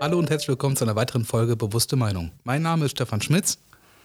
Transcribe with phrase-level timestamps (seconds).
[0.00, 2.32] Hallo und herzlich willkommen zu einer weiteren Folge Bewusste Meinung.
[2.42, 3.58] Mein Name ist Stefan Schmitz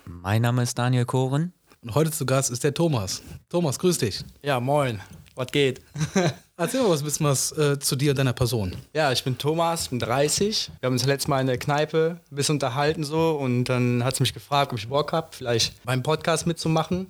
[0.05, 1.53] Mein Name ist Daniel Koren.
[1.81, 3.23] und heute zu Gast ist der Thomas.
[3.49, 4.23] Thomas, grüß dich.
[4.43, 5.01] Ja, moin.
[5.35, 5.81] Was geht?
[6.57, 8.75] Erzähl mal was ein bisschen was äh, zu dir und deiner Person.
[8.93, 10.71] ja, ich bin Thomas, bin 30.
[10.79, 14.15] Wir haben uns letztes Mal in der Kneipe ein bisschen unterhalten so und dann hat
[14.17, 17.07] sie mich gefragt, ob ich Bock habe, vielleicht beim Podcast mitzumachen.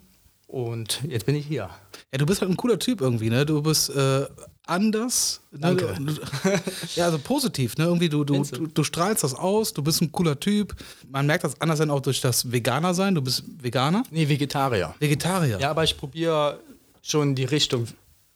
[0.47, 1.69] Und jetzt bin ich hier.
[2.11, 3.45] Ja, du bist halt ein cooler Typ irgendwie, ne?
[3.45, 4.25] Du bist äh,
[4.65, 5.41] anders.
[5.51, 5.59] Ne?
[5.59, 5.95] Danke.
[6.95, 7.85] Ja, also positiv, ne?
[7.85, 8.83] Irgendwie, du, du, du, du?
[8.83, 10.75] strahlst das aus, du bist ein cooler Typ.
[11.09, 13.15] Man merkt das anders sein auch durch das Veganer sein.
[13.15, 14.03] Du bist Veganer?
[14.11, 14.93] Nee, Vegetarier.
[14.99, 15.59] Vegetarier.
[15.59, 16.59] Ja, aber ich probiere
[17.01, 17.87] schon die Richtung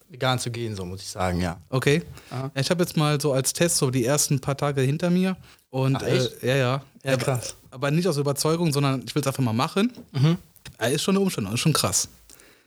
[0.09, 1.58] vegan zu gehen, so muss ich sagen, ja.
[1.70, 2.03] Okay.
[2.30, 2.52] Aha.
[2.53, 5.36] Ja, ich habe jetzt mal so als Test so die ersten paar Tage hinter mir.
[5.70, 6.44] Und Ach, echt?
[6.44, 6.81] Äh, ja, ja.
[7.03, 7.55] Ja, aber, krass.
[7.72, 9.92] aber nicht aus Überzeugung, sondern ich will es einfach mal machen.
[10.14, 10.38] Mhm.
[10.80, 12.08] Ja, ist schon eine Umstellung, ist schon krass.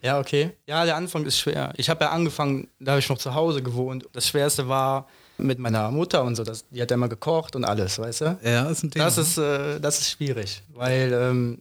[0.01, 0.51] Ja, okay.
[0.65, 1.73] Ja, der Anfang ist schwer.
[1.77, 4.05] Ich habe ja angefangen, da habe ich noch zu Hause gewohnt.
[4.13, 5.07] Das Schwerste war
[5.37, 6.43] mit meiner Mutter und so.
[6.43, 8.39] Das, die hat ja immer gekocht und alles, weißt du?
[8.43, 9.05] Ja, ist ein Thema.
[9.05, 11.59] Das ist, äh, das ist schwierig, weil ähm,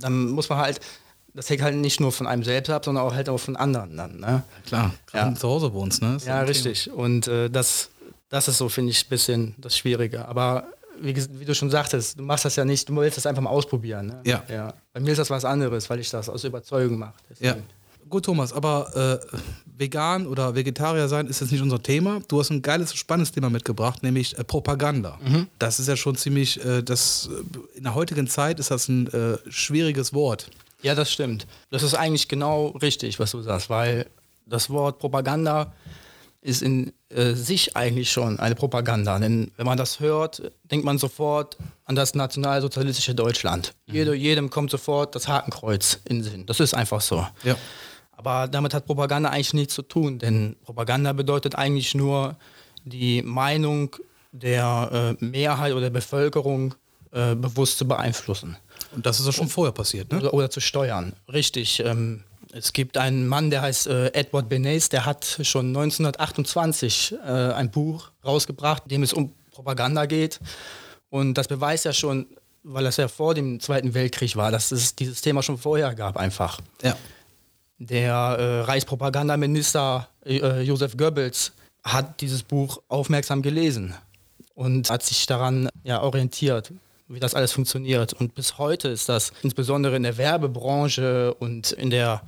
[0.00, 0.80] dann muss man halt,
[1.32, 3.96] das hängt halt nicht nur von einem selbst ab, sondern auch halt auch von anderen
[3.96, 4.18] dann.
[4.20, 4.42] Ne?
[4.66, 4.94] klar.
[5.06, 5.36] Gerade Ja.
[5.36, 6.16] zu Hause wohnst, ne?
[6.16, 6.90] Ist Ja, richtig.
[6.90, 7.90] Und äh, das,
[8.28, 10.26] das ist so, finde ich, ein bisschen das Schwierige.
[10.28, 10.64] Aber
[11.00, 13.50] wie, wie du schon sagtest, du machst das ja nicht, du willst das einfach mal
[13.50, 14.06] ausprobieren.
[14.06, 14.20] Ne?
[14.24, 14.42] Ja.
[14.48, 14.74] ja.
[14.92, 17.14] Bei mir ist das was anderes, weil ich das aus Überzeugung mache.
[17.40, 17.56] Ja.
[18.08, 19.36] Gut, Thomas, aber äh,
[19.78, 22.20] vegan oder Vegetarier sein ist jetzt nicht unser Thema.
[22.28, 25.18] Du hast ein geiles, spannendes Thema mitgebracht, nämlich äh, Propaganda.
[25.24, 25.48] Mhm.
[25.58, 29.06] Das ist ja schon ziemlich, äh, das, äh, in der heutigen Zeit ist das ein
[29.12, 30.50] äh, schwieriges Wort.
[30.82, 31.46] Ja, das stimmt.
[31.70, 34.06] Das ist eigentlich genau richtig, was du sagst, weil
[34.46, 35.72] das Wort Propaganda
[36.44, 39.18] ist in äh, sich eigentlich schon eine Propaganda.
[39.18, 43.72] Denn wenn man das hört, denkt man sofort an das nationalsozialistische Deutschland.
[43.86, 46.46] Jede, jedem kommt sofort das Hakenkreuz in den Sinn.
[46.46, 47.26] Das ist einfach so.
[47.44, 47.56] Ja.
[48.12, 52.36] Aber damit hat Propaganda eigentlich nichts zu tun, denn Propaganda bedeutet eigentlich nur
[52.84, 53.96] die Meinung
[54.32, 56.74] der äh, Mehrheit oder der Bevölkerung
[57.12, 58.56] äh, bewusst zu beeinflussen
[58.94, 60.18] Und das ist ja schon vorher passiert, ne?
[60.18, 61.14] oder, oder zu steuern.
[61.32, 61.80] Richtig.
[61.80, 62.24] Ähm,
[62.56, 67.70] es gibt einen Mann, der heißt äh, Edward Bernays, der hat schon 1928 äh, ein
[67.70, 70.40] Buch rausgebracht, in dem es um Propaganda geht.
[71.10, 72.26] Und das beweist ja schon,
[72.62, 76.16] weil das ja vor dem Zweiten Weltkrieg war, dass es dieses Thema schon vorher gab
[76.16, 76.60] einfach.
[76.82, 76.96] Ja.
[77.78, 83.94] Der äh, Reichspropagandaminister äh, Josef Goebbels hat dieses Buch aufmerksam gelesen
[84.54, 86.72] und hat sich daran ja, orientiert,
[87.08, 88.12] wie das alles funktioniert.
[88.12, 92.22] Und bis heute ist das insbesondere in der Werbebranche und in der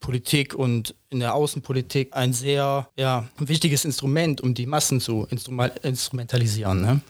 [0.00, 6.82] Politik und in der Außenpolitik ein sehr ja, wichtiges Instrument, um die Massen zu instrumentalisieren.
[6.82, 7.00] Ne?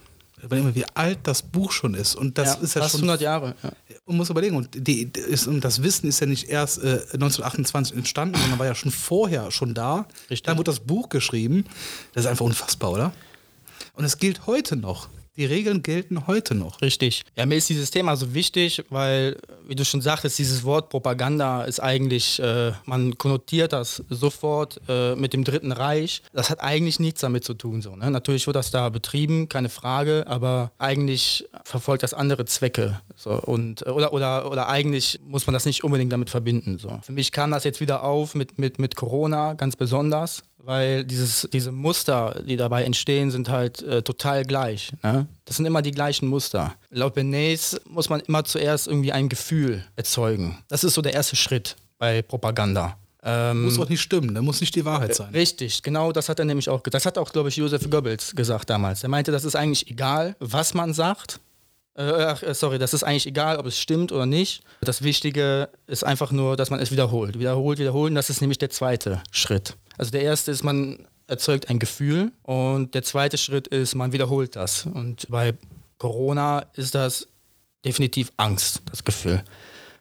[0.43, 2.17] Überleg mal, wie alt das Buch schon ist.
[2.17, 3.55] Und das ist ja fast schon 100 Jahre.
[3.63, 3.73] Ja.
[4.07, 7.97] Man muss überlegen, und, die, ist, und das Wissen ist ja nicht erst äh, 1928
[7.97, 10.07] entstanden, sondern war ja schon vorher schon da.
[10.23, 10.43] Richtig.
[10.43, 11.65] Dann wurde das Buch geschrieben.
[12.13, 13.13] Das ist einfach unfassbar, oder?
[13.95, 15.09] Und es gilt heute noch.
[15.37, 16.83] Die Regeln gelten heute noch.
[16.83, 17.25] Richtig.
[17.37, 21.65] Ja, mir ist dieses Thema so wichtig, weil, wie du schon sagtest, dieses Wort Propaganda
[21.65, 26.23] ist eigentlich, äh, man konnotiert das sofort äh, mit dem Dritten Reich.
[26.35, 27.81] Das hat eigentlich nichts damit zu tun.
[27.81, 28.11] So, ne?
[28.11, 33.01] Natürlich wird das da betrieben, keine Frage, aber eigentlich verfolgt das andere Zwecke.
[33.17, 36.77] So, und, oder, oder, oder eigentlich muss man das nicht unbedingt damit verbinden.
[36.77, 37.01] So.
[37.03, 41.49] Für mich kam das jetzt wieder auf mit, mit, mit Corona ganz besonders weil dieses,
[41.53, 44.93] diese Muster, die dabei entstehen, sind halt äh, total gleich.
[45.03, 45.27] Ne?
[45.45, 46.75] Das sind immer die gleichen Muster.
[46.91, 50.59] Laut Bernays muss man immer zuerst irgendwie ein Gefühl erzeugen.
[50.69, 52.97] Das ist so der erste Schritt bei Propaganda.
[53.25, 54.43] Ähm, Muss doch nicht stimmen, ne?
[54.43, 55.33] muss nicht die Wahrheit sein.
[55.33, 56.95] Richtig, genau das hat er nämlich auch gesagt.
[56.95, 59.05] Das hat auch, glaube ich, Josef Goebbels gesagt damals.
[59.05, 61.39] Er meinte, das ist eigentlich egal, was man sagt.
[61.95, 64.63] Äh, ach, äh, sorry, das ist eigentlich egal, ob es stimmt oder nicht.
[64.81, 67.39] Das Wichtige ist einfach nur, dass man es wiederholt.
[67.39, 69.77] Wiederholt, wiederholen, das ist nämlich der zweite Schritt.
[69.99, 74.57] Also der erste ist, man erzeugt ein Gefühl und der zweite Schritt ist, man wiederholt
[74.57, 74.87] das.
[74.87, 75.55] Und bei
[75.99, 77.29] Corona ist das
[77.85, 79.43] definitiv Angst, das Gefühl.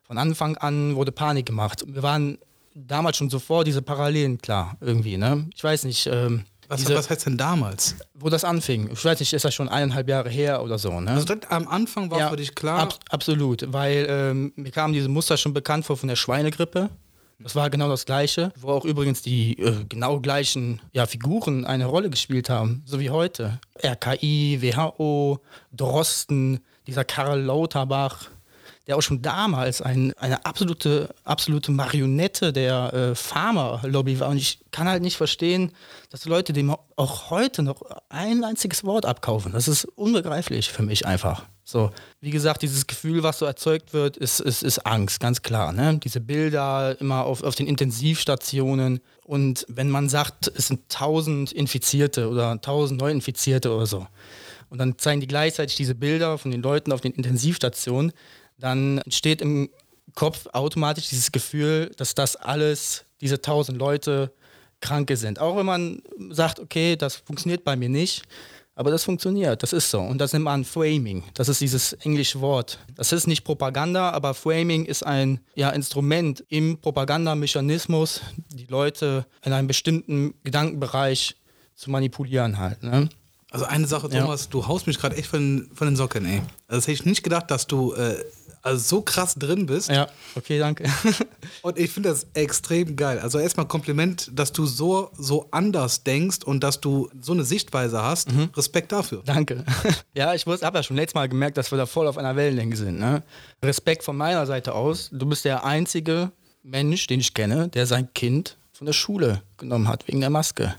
[0.03, 1.83] Von Anfang an wurde Panik gemacht.
[1.87, 2.37] Wir waren
[2.73, 5.17] damals schon sofort diese Parallelen klar, irgendwie.
[5.17, 5.49] Ne?
[5.55, 7.97] Ich weiß nicht, ähm, Was, diese, was heißt denn damals?
[8.13, 8.89] wo das anfing.
[8.93, 11.01] Ich weiß nicht, ist das schon eineinhalb Jahre her oder so.
[11.01, 11.11] Ne?
[11.11, 15.09] Also direkt am Anfang war für dich klar, Ab, absolut, weil ähm, mir kamen diese
[15.09, 16.89] Muster schon bekannt vor von der Schweinegrippe.
[17.39, 21.87] Das war genau das Gleiche, wo auch übrigens die äh, genau gleichen ja, Figuren eine
[21.87, 23.59] Rolle gespielt haben, so wie heute.
[23.83, 25.39] RKI, WHO,
[25.73, 28.29] Drosten, dieser Karl Lauterbach,
[28.87, 34.29] der auch schon damals ein, eine absolute, absolute Marionette der äh, Pharma-Lobby war.
[34.29, 35.71] Und ich kann halt nicht verstehen,
[36.09, 39.51] dass Leute dem auch heute noch ein einziges Wort abkaufen.
[39.51, 41.45] Das ist unbegreiflich für mich einfach.
[41.63, 45.71] So, wie gesagt, dieses Gefühl, was so erzeugt wird, ist, ist, ist Angst, ganz klar.
[45.71, 45.99] Ne?
[46.03, 48.99] Diese Bilder immer auf, auf den Intensivstationen.
[49.23, 54.07] Und wenn man sagt, es sind 1000 Infizierte oder 1000 Neuinfizierte oder so,
[54.71, 58.13] und dann zeigen die gleichzeitig diese Bilder von den Leuten auf den Intensivstationen,
[58.61, 59.69] dann entsteht im
[60.15, 64.31] Kopf automatisch dieses Gefühl, dass das alles, diese 1000 Leute,
[64.81, 65.39] Kranke sind.
[65.39, 68.23] Auch wenn man sagt, okay, das funktioniert bei mir nicht,
[68.73, 69.99] aber das funktioniert, das ist so.
[69.99, 71.23] Und das nennt man Framing.
[71.35, 72.79] Das ist dieses englische Wort.
[72.95, 79.53] Das ist nicht Propaganda, aber Framing ist ein ja, Instrument im Propagandamechanismus, die Leute in
[79.53, 81.35] einem bestimmten Gedankenbereich
[81.75, 82.81] zu manipulieren halt.
[82.81, 83.09] Ne?
[83.51, 84.49] Also eine Sache, Thomas, ja.
[84.51, 86.41] du haust mich gerade echt von, von den Socken, ey.
[86.67, 88.15] Also das hätte ich nicht gedacht, dass du äh,
[88.61, 89.89] also so krass drin bist.
[89.89, 90.85] Ja, okay, danke.
[91.61, 93.19] und ich finde das extrem geil.
[93.19, 98.01] Also erstmal Kompliment, dass du so, so anders denkst und dass du so eine Sichtweise
[98.01, 98.31] hast.
[98.31, 98.51] Mhm.
[98.55, 99.21] Respekt dafür.
[99.25, 99.65] Danke.
[100.13, 102.77] ja, ich habe ja schon letztes Mal gemerkt, dass wir da voll auf einer Wellenlänge
[102.77, 102.99] sind.
[102.99, 103.21] Ne?
[103.61, 105.09] Respekt von meiner Seite aus.
[105.11, 106.31] Du bist der einzige
[106.63, 110.75] Mensch, den ich kenne, der sein Kind von der Schule genommen hat, wegen der Maske.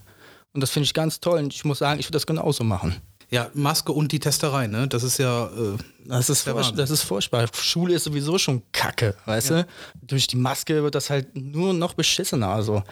[0.54, 1.38] Und das finde ich ganz toll.
[1.38, 2.96] Und ich muss sagen, ich würde das genauso machen.
[3.30, 4.86] Ja, Maske und die Testerei, ne?
[4.88, 5.46] Das ist ja.
[5.46, 7.48] Äh, das, ist das ist furchtbar.
[7.54, 9.62] Schule ist sowieso schon kacke, weißt ja.
[9.62, 9.68] du?
[10.02, 12.48] Durch die Maske wird das halt nur noch beschissener.
[12.48, 12.82] Also,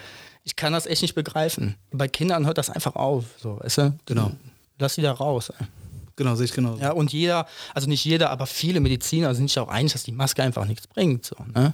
[0.43, 1.75] ich kann das echt nicht begreifen.
[1.91, 3.99] Bei Kindern hört das einfach auf, so, weißt du?
[4.07, 4.33] Genau.
[4.79, 5.53] Lass die da raus.
[5.59, 5.67] Ey.
[6.21, 6.77] Genau, sehe ich genau.
[6.77, 10.13] Ja, und jeder, also nicht jeder, aber viele Mediziner sind sich auch einig, dass die
[10.13, 11.25] Maske einfach nichts bringt.
[11.25, 11.73] So, ne?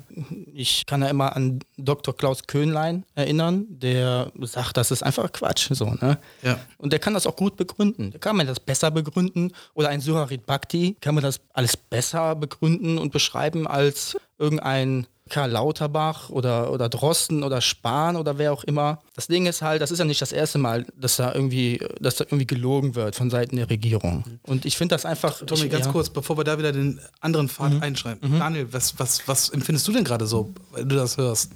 [0.54, 2.16] Ich kann ja immer an Dr.
[2.16, 5.70] Klaus Köhnlein erinnern, der sagt, das ist einfach Quatsch.
[5.72, 6.19] So, ne?
[6.43, 6.60] ja.
[6.78, 8.12] Und der kann das auch gut begründen.
[8.12, 9.50] Der kann man das besser begründen.
[9.75, 15.50] Oder ein Suharit Bhakti kann man das alles besser begründen und beschreiben als irgendein Karl
[15.50, 19.00] Lauterbach oder, oder Drosten oder Spahn oder wer auch immer.
[19.14, 22.17] Das Ding ist halt, das ist ja nicht das erste Mal, dass da irgendwie, dass
[22.17, 24.25] da irgendwie gelogen wird von Seiten der Regierung.
[24.44, 25.44] Und ich finde das einfach.
[25.44, 25.93] Tommy, ich, ganz ja.
[25.93, 27.82] kurz, bevor wir da wieder den anderen Pfad mhm.
[27.82, 28.31] einschreiben.
[28.31, 28.38] Mhm.
[28.38, 31.50] Daniel, was, was, was empfindest du denn gerade so, wenn du das hörst?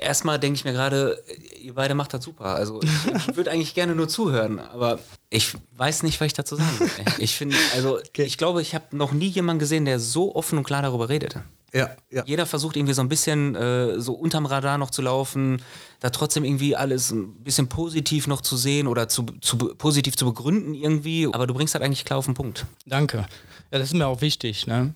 [0.00, 1.22] Erstmal denke ich mir gerade,
[1.62, 2.46] ihr beide macht das super.
[2.46, 4.98] Also ich würde eigentlich gerne nur zuhören, aber
[5.30, 6.90] ich weiß nicht, was ich dazu sagen will.
[7.18, 8.24] Ich finde, also okay.
[8.24, 11.36] ich glaube, ich habe noch nie jemanden gesehen, der so offen und klar darüber redet.
[11.74, 12.22] Ja, ja.
[12.24, 15.60] Jeder versucht irgendwie so ein bisschen äh, so unterm Radar noch zu laufen,
[15.98, 20.24] da trotzdem irgendwie alles ein bisschen positiv noch zu sehen oder zu, zu positiv zu
[20.24, 21.26] begründen irgendwie.
[21.26, 22.64] Aber du bringst halt eigentlich klar auf den Punkt.
[22.86, 23.26] Danke.
[23.72, 24.68] Ja, das ist mir auch wichtig.
[24.68, 24.94] Ne?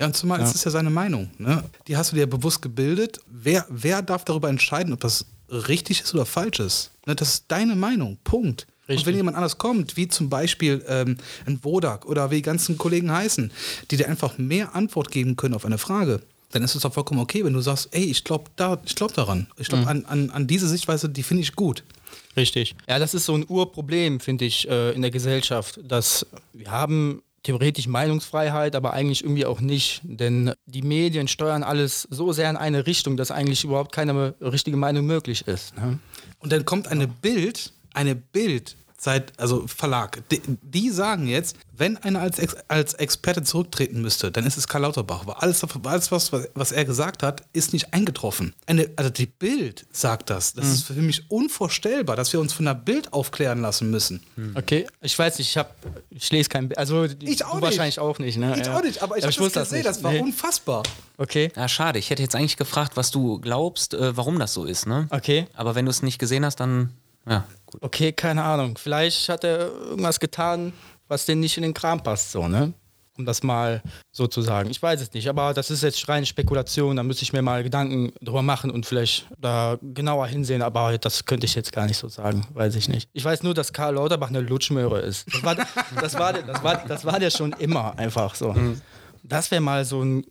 [0.00, 0.46] Ja, und zumal ja.
[0.46, 1.30] es ist ja seine Meinung.
[1.38, 1.62] Ne?
[1.86, 3.20] Die hast du dir bewusst gebildet.
[3.28, 6.90] Wer, wer darf darüber entscheiden, ob das richtig ist oder falsch ist?
[7.06, 7.14] Ne?
[7.14, 8.18] Das ist deine Meinung.
[8.24, 8.66] Punkt.
[8.88, 8.98] Richtig.
[8.98, 11.16] Und wenn jemand anders kommt, wie zum Beispiel ähm,
[11.46, 13.50] ein Wodak oder wie die ganzen Kollegen heißen,
[13.90, 17.20] die dir einfach mehr Antwort geben können auf eine Frage, dann ist es doch vollkommen
[17.20, 19.48] okay, wenn du sagst, ey, ich glaube da, glaub daran.
[19.58, 19.88] Ich glaube mhm.
[19.88, 21.82] an, an, an diese Sichtweise, die finde ich gut.
[22.36, 22.76] Richtig.
[22.88, 27.22] Ja, das ist so ein Urproblem, finde ich, äh, in der Gesellschaft, dass wir haben
[27.42, 30.00] theoretisch Meinungsfreiheit, aber eigentlich irgendwie auch nicht.
[30.02, 34.76] Denn die Medien steuern alles so sehr in eine Richtung, dass eigentlich überhaupt keine richtige
[34.76, 35.76] Meinung möglich ist.
[35.76, 35.98] Ne?
[36.40, 41.96] Und dann kommt eine Bild, eine Bild seit, also Verlag, die, die, sagen jetzt, wenn
[41.98, 45.26] einer als, Ex, als Experte zurücktreten müsste, dann ist es Karl Lauterbach.
[45.26, 48.54] Weil alles, alles was, was er gesagt hat, ist nicht eingetroffen.
[48.66, 50.54] Eine, also die Bild sagt das.
[50.54, 50.72] Das mhm.
[50.72, 54.22] ist für mich unvorstellbar, dass wir uns von der Bild aufklären lassen müssen.
[54.36, 54.56] Mhm.
[54.56, 55.70] Okay, ich weiß nicht, ich habe,
[56.10, 56.78] ich lese kein Bild.
[56.78, 58.38] Also ich auch wahrscheinlich auch nicht.
[58.38, 58.58] Ne?
[58.58, 58.76] Ich ja.
[58.76, 60.20] auch nicht, aber ich, aber ich wusste das gesehen, das war nee.
[60.20, 60.82] unfassbar.
[61.18, 61.52] Okay.
[61.54, 61.98] Ja, schade.
[61.98, 64.86] Ich hätte jetzt eigentlich gefragt, was du glaubst, äh, warum das so ist.
[64.86, 65.06] Ne?
[65.10, 65.46] Okay.
[65.54, 66.90] Aber wenn du es nicht gesehen hast, dann
[67.28, 67.82] ja, gut.
[67.82, 68.76] Okay, keine Ahnung.
[68.78, 70.72] Vielleicht hat er irgendwas getan,
[71.08, 72.72] was denen nicht in den Kram passt, so, ne?
[73.18, 74.68] Um das mal so zu sagen.
[74.68, 76.96] Ich weiß es nicht, aber das ist jetzt reine Spekulation.
[76.96, 80.60] Da müsste ich mir mal Gedanken drüber machen und vielleicht da genauer hinsehen.
[80.60, 82.46] Aber das könnte ich jetzt gar nicht so sagen.
[82.52, 83.08] Weiß ich nicht.
[83.14, 85.32] Ich weiß nur, dass Karl Lauterbach eine Lutschmöhre ist.
[85.32, 88.52] Das war, das war, das war, das war der schon immer einfach so.
[88.52, 88.82] Mhm.
[89.22, 90.26] Das wäre mal so ein.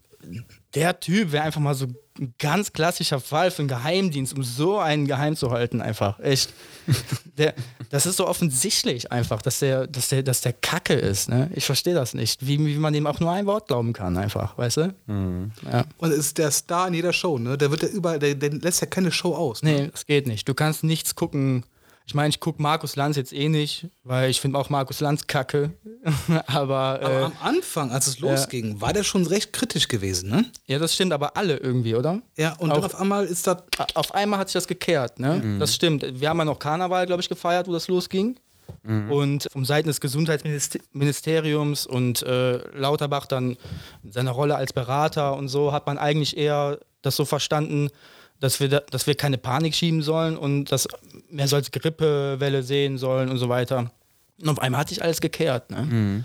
[0.76, 1.88] Der Typ wäre einfach mal so
[2.20, 6.20] ein ganz klassischer Fall für einen Geheimdienst, um so einen geheim zu halten, einfach.
[6.20, 6.54] Echt.
[7.38, 7.54] Der,
[7.90, 11.28] das ist so offensichtlich einfach, dass der, dass der, dass der Kacke ist.
[11.28, 11.50] Ne?
[11.54, 12.48] Ich verstehe das nicht.
[12.48, 14.96] Wie, wie man dem auch nur ein Wort glauben kann, einfach, weißt du?
[15.08, 15.52] Mhm.
[15.70, 15.84] Ja.
[15.98, 17.58] Und ist der Star in jeder Show, ne?
[17.58, 19.64] Der wird ja überall, der, der lässt ja keine Show aus.
[19.64, 19.74] Ne?
[19.74, 20.48] Nee, das geht nicht.
[20.48, 21.66] Du kannst nichts gucken,
[22.08, 25.26] ich meine, ich gucke Markus Lanz jetzt eh nicht, weil ich finde auch Markus Lanz
[25.26, 25.72] kacke.
[26.48, 28.82] aber, äh, aber am Anfang, als es losging, ja.
[28.82, 30.46] war der schon recht kritisch gewesen, ne?
[30.68, 32.22] Ja, das stimmt, aber alle irgendwie, oder?
[32.38, 33.58] Ja, und auch, auf einmal ist das.
[33.96, 35.42] Auf einmal hat sich das gekehrt, ne?
[35.44, 35.60] Mhm.
[35.60, 36.06] Das stimmt.
[36.20, 38.38] Wir haben ja noch Karneval, glaube ich, gefeiert, wo das losging.
[38.84, 39.12] Mhm.
[39.12, 43.58] Und vom Seiten des Gesundheitsministeriums und äh, Lauterbach dann
[44.08, 47.90] seine Rolle als Berater und so hat man eigentlich eher das so verstanden,
[48.40, 50.88] dass wir, da, dass wir keine Panik schieben sollen und dass
[51.30, 53.92] mehr so als Grippewelle sehen sollen und so weiter.
[54.42, 55.72] Und auf einmal hat sich alles gekehrt.
[55.72, 55.82] Ne?
[55.82, 56.24] Mhm.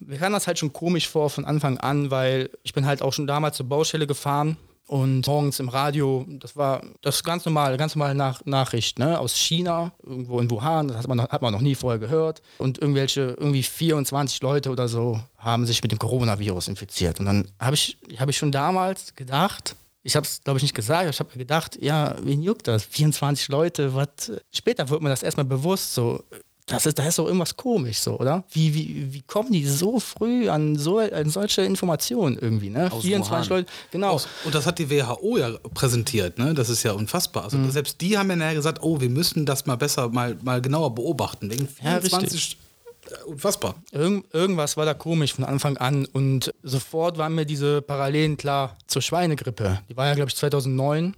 [0.00, 3.12] Mir kam das halt schon komisch vor von Anfang an, weil ich bin halt auch
[3.12, 4.56] schon damals zur Baustelle gefahren
[4.90, 9.20] und morgens im Radio, das war das ganz normale, ganz normale Nach Nachricht, ne?
[9.20, 12.42] Aus China, irgendwo in Wuhan, das hat man, hat man noch nie vorher gehört.
[12.58, 17.20] Und irgendwelche, irgendwie 24 Leute oder so haben sich mit dem Coronavirus infiziert.
[17.20, 20.74] Und dann habe ich, hab ich schon damals gedacht, ich habe es, glaube ich, nicht
[20.74, 22.84] gesagt, ich habe gedacht, ja, wen juckt das?
[22.84, 24.32] 24 Leute, was?
[24.50, 26.24] Später wird mir das erstmal bewusst, so,
[26.70, 28.44] das ist, da ist doch irgendwas komisch so, oder?
[28.52, 32.90] Wie, wie, wie kommen die so früh an, so, an solche Informationen irgendwie, ne?
[32.90, 33.58] Aus 24 Wuhan.
[33.60, 34.10] Leute, genau.
[34.10, 36.54] Aus, und das hat die WHO ja präsentiert, ne?
[36.54, 37.44] Das ist ja unfassbar.
[37.44, 37.70] Also mhm.
[37.70, 41.50] selbst die haben ja gesagt, oh, wir müssen das mal besser, mal, mal genauer beobachten.
[41.50, 42.56] Wegen 24 ja,
[43.26, 43.74] unfassbar.
[43.92, 48.76] Irgend, irgendwas war da komisch von Anfang an und sofort waren mir diese Parallelen klar
[48.86, 49.80] zur Schweinegrippe.
[49.88, 51.14] Die war ja, glaube ich, 2009.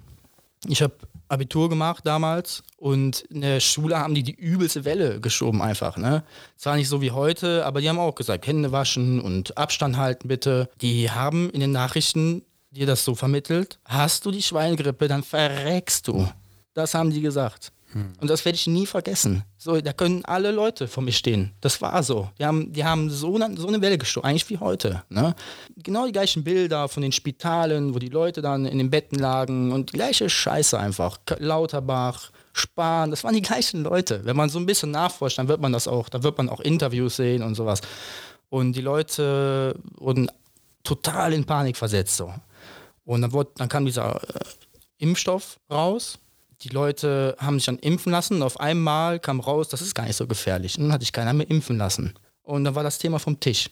[0.69, 0.95] Ich habe
[1.29, 5.97] Abitur gemacht damals und in der Schule haben die die übelste Welle geschoben einfach.
[5.97, 6.25] Ne?
[6.57, 10.29] Zwar nicht so wie heute, aber die haben auch gesagt, Hände waschen und Abstand halten
[10.29, 10.69] bitte.
[10.83, 13.79] Die haben in den Nachrichten dir das so vermittelt.
[13.87, 16.29] Hast du die Schweingrippe, dann verreckst du.
[16.75, 17.73] Das haben die gesagt.
[17.93, 18.13] Hm.
[18.21, 19.45] Und das werde ich nie vergessen.
[19.59, 21.53] So, da können alle Leute vor mir stehen.
[21.61, 22.31] Das war so.
[22.39, 25.03] Die haben, die haben so, eine, so eine Welle gestoßen, eigentlich wie heute.
[25.09, 25.35] Ne?
[25.77, 29.73] Genau die gleichen Bilder von den Spitalen, wo die Leute dann in den Betten lagen
[29.73, 31.19] und die gleiche Scheiße einfach.
[31.39, 34.25] Lauterbach, Spahn, das waren die gleichen Leute.
[34.25, 36.61] Wenn man so ein bisschen nachforscht, dann wird man das auch, da wird man auch
[36.61, 37.81] Interviews sehen und sowas.
[38.49, 40.31] Und die Leute wurden
[40.83, 42.17] total in Panik versetzt.
[42.17, 42.33] So.
[43.05, 44.45] Und dann, wurde, dann kam dieser äh,
[44.99, 46.19] Impfstoff raus
[46.63, 50.07] die Leute haben sich dann impfen lassen und auf einmal kam raus, das ist gar
[50.07, 50.79] nicht so gefährlich.
[50.79, 52.15] Und dann hatte ich keiner mehr impfen lassen.
[52.43, 53.69] Und dann war das Thema vom Tisch.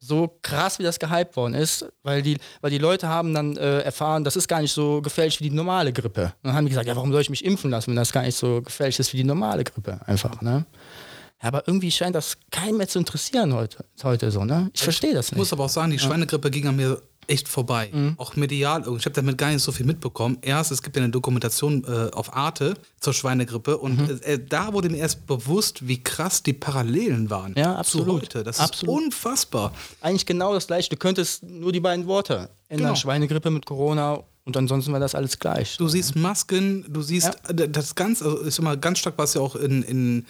[0.00, 3.80] So krass, wie das gehypt worden ist, weil die, weil die Leute haben dann äh,
[3.80, 6.26] erfahren, das ist gar nicht so gefährlich wie die normale Grippe.
[6.42, 8.22] Und dann haben die gesagt, ja, warum soll ich mich impfen lassen, wenn das gar
[8.22, 10.00] nicht so gefährlich ist wie die normale Grippe?
[10.06, 10.66] Einfach, ne?
[11.42, 14.70] Ja, aber irgendwie scheint das keinen mehr zu interessieren heute, heute so, ne?
[14.72, 15.32] Ich verstehe das nicht.
[15.32, 17.90] Ich muss aber auch sagen, die Schweinegrippe ging an mir echt vorbei.
[17.92, 18.14] Mhm.
[18.16, 18.80] Auch medial.
[18.96, 20.38] Ich habe damit gar nicht so viel mitbekommen.
[20.42, 24.20] Erst, es gibt ja eine Dokumentation äh, auf Arte zur Schweinegrippe und mhm.
[24.22, 28.06] äh, da wurde mir erst bewusst, wie krass die Parallelen waren ja, absolut.
[28.06, 28.44] zu heute.
[28.44, 29.00] Das absolut.
[29.00, 29.72] ist unfassbar.
[30.00, 30.90] Eigentlich genau das gleiche.
[30.90, 32.88] Du könntest nur die beiden Worte ändern.
[32.88, 32.94] Genau.
[32.94, 35.76] Schweinegrippe mit Corona und ansonsten war das alles gleich.
[35.76, 37.66] Du siehst Masken, du siehst ja.
[37.66, 40.26] das Ganze, also ist immer ganz stark, was ja auch in, in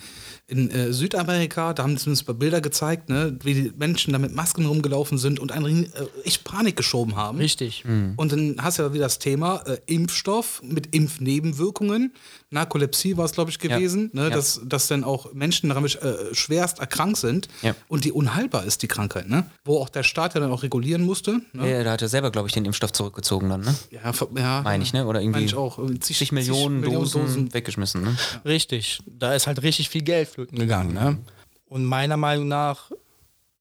[0.49, 4.15] in äh, Südamerika, da haben sie zumindest ein paar Bilder gezeigt, ne, wie die Menschen
[4.15, 7.37] da mit Masken rumgelaufen sind und einen äh, echt Panik geschoben haben.
[7.37, 7.85] Richtig.
[7.85, 8.15] Mhm.
[8.17, 12.15] Und dann hast du ja wieder das Thema äh, Impfstoff mit Impfnebenwirkungen.
[12.51, 14.23] Narkolepsie war es, glaube ich, gewesen, ja.
[14.23, 14.37] Ne, ja.
[14.37, 17.75] Dass, dass dann auch Menschen daran äh, schwerst erkrankt sind ja.
[17.89, 19.45] und die unheilbar ist, die Krankheit, ne?
[19.67, 21.43] Wo auch der Staat ja dann auch regulieren musste.
[21.53, 21.71] Ne?
[21.71, 23.75] Ja, da hat er selber, glaube ich, den Impfstoff zurückgezogen dann, ne?
[23.91, 24.63] Ja, ja.
[24.63, 25.07] Meine ich, ne?
[25.07, 25.79] Oder irgendwie ich auch.
[26.01, 28.17] Zig, Millionen, Millionen Dosen, Dosen, weggeschmissen, ne?
[28.47, 29.01] Richtig.
[29.07, 30.95] Da ist halt richtig viel Geld flöten gegangen.
[30.95, 31.19] Ne?
[31.67, 32.93] Und meiner Meinung nach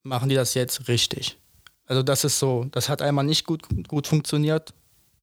[0.03, 1.39] machen die das jetzt richtig.
[1.87, 4.75] Also das ist so, das hat einmal nicht gut, gut funktioniert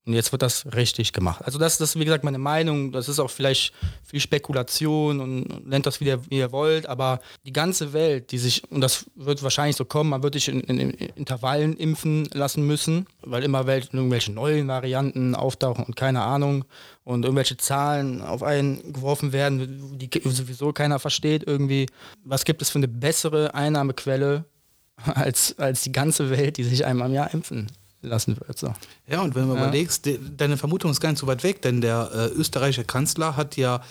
[0.07, 1.43] und jetzt wird das richtig gemacht.
[1.45, 2.93] Also das, das ist, wie gesagt, meine Meinung.
[2.93, 3.73] Das ist auch vielleicht
[4.05, 6.87] viel Spekulation und nennt das, wie ihr, wie ihr wollt.
[6.87, 10.49] Aber die ganze Welt, die sich, und das wird wahrscheinlich so kommen, man wird sich
[10.49, 16.21] in, in, in Intervallen impfen lassen müssen, weil immer irgendwelche neuen Varianten auftauchen und keine
[16.21, 16.67] Ahnung
[17.05, 21.87] und irgendwelche Zahlen auf einen geworfen werden, die sowieso keiner versteht irgendwie.
[22.25, 24.45] Was gibt es für eine bessere Einnahmequelle
[25.15, 27.69] als, als die ganze Welt, die sich einmal im Jahr impfen
[28.05, 28.59] lassen wird.
[28.59, 28.73] So.
[29.07, 29.61] Ja, und wenn du ja.
[29.63, 33.37] überlegst, de, deine Vermutung ist gar nicht so weit weg, denn der äh, österreichische Kanzler
[33.37, 33.83] hat ja,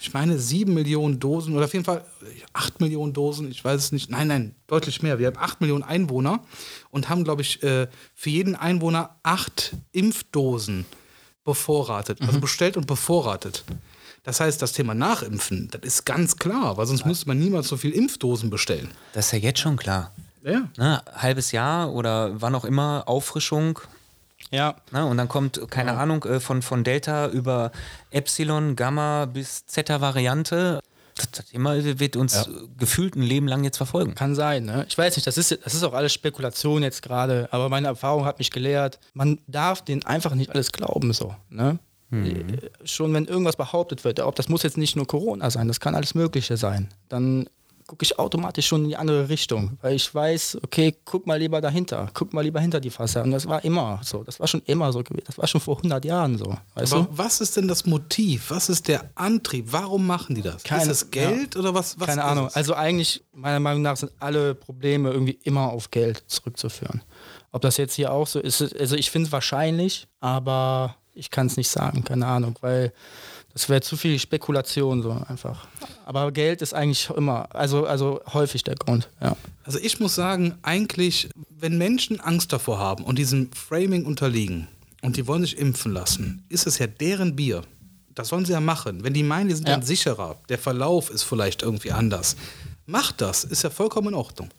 [0.00, 2.04] ich meine, sieben Millionen Dosen oder auf jeden Fall
[2.52, 5.18] acht Millionen Dosen, ich weiß es nicht, nein, nein, deutlich mehr.
[5.18, 6.40] Wir haben acht Millionen Einwohner
[6.90, 10.86] und haben, glaube ich, äh, für jeden Einwohner acht Impfdosen
[11.44, 12.40] bevorratet, also mhm.
[12.40, 13.64] bestellt und bevorratet.
[14.24, 17.76] Das heißt, das Thema Nachimpfen, das ist ganz klar, weil sonst müsste man niemals so
[17.76, 18.88] viel Impfdosen bestellen.
[19.14, 20.12] Das ist ja jetzt schon klar.
[20.44, 20.68] Ja.
[20.76, 23.78] Ne, halbes Jahr oder wann auch immer Auffrischung.
[24.50, 24.76] Ja.
[24.90, 25.98] Ne, und dann kommt, keine ja.
[25.98, 27.72] Ahnung, äh, von, von Delta über
[28.10, 30.80] Epsilon, Gamma bis Zeta-Variante.
[31.14, 32.46] Das Thema wird uns ja.
[32.78, 34.14] gefühlt ein Leben lang jetzt verfolgen.
[34.14, 34.86] Kann sein, ne?
[34.88, 38.24] Ich weiß nicht, das ist, das ist auch alles Spekulation jetzt gerade, aber meine Erfahrung
[38.24, 41.78] hat mich gelehrt, man darf denen einfach nicht alles glauben, so, ne?
[42.08, 42.58] Mhm.
[42.84, 45.94] Schon wenn irgendwas behauptet wird, ob das muss jetzt nicht nur Corona sein, das kann
[45.94, 47.46] alles Mögliche sein, dann
[47.92, 51.60] gucke ich automatisch schon in die andere Richtung, weil ich weiß, okay, guck mal lieber
[51.60, 53.26] dahinter, guck mal lieber hinter die Fassade.
[53.26, 55.76] Und das war immer so, das war schon immer so gewesen, das war schon vor
[55.76, 56.56] 100 Jahren so.
[56.74, 57.08] Weißt Aber du?
[57.18, 58.46] was ist denn das Motiv?
[58.48, 59.66] Was ist der Antrieb?
[59.72, 60.62] Warum machen die das?
[60.62, 62.00] Keine- ist das Geld oder was?
[62.00, 62.46] was Keine Ahnung.
[62.46, 62.56] es?
[62.56, 67.02] Also eigentlich, meiner Meinung nach, sind alle Probleme irgendwie immer auf Geld zurückzuführen.
[67.50, 71.46] Ob das jetzt hier auch so ist, also ich finde es wahrscheinlich, aber ich kann
[71.46, 72.90] es nicht sagen, keine Ahnung, weil
[73.52, 75.66] das wäre zu viel Spekulation so einfach.
[76.04, 79.36] Aber Geld ist eigentlich immer, also, also häufig der Grund, ja.
[79.64, 84.66] Also ich muss sagen, eigentlich, wenn Menschen Angst davor haben und diesem Framing unterliegen
[85.02, 87.62] und die wollen sich impfen lassen, ist es ja deren Bier.
[88.14, 89.04] Das sollen sie ja machen.
[89.04, 89.74] Wenn die meinen, die sind Ja.
[89.74, 92.36] dann sicherer, der Verlauf ist vielleicht irgendwie anders.
[92.86, 94.50] Macht das, ist ja vollkommen in Ordnung.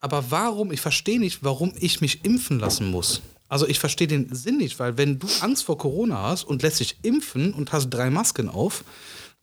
[0.00, 3.20] Aber warum, ich verstehe nicht, warum ich mich impfen lassen muss.
[3.48, 6.80] Also ich verstehe den Sinn nicht, weil wenn du Angst vor Corona hast und lässt
[6.80, 8.84] dich impfen und hast drei Masken auf,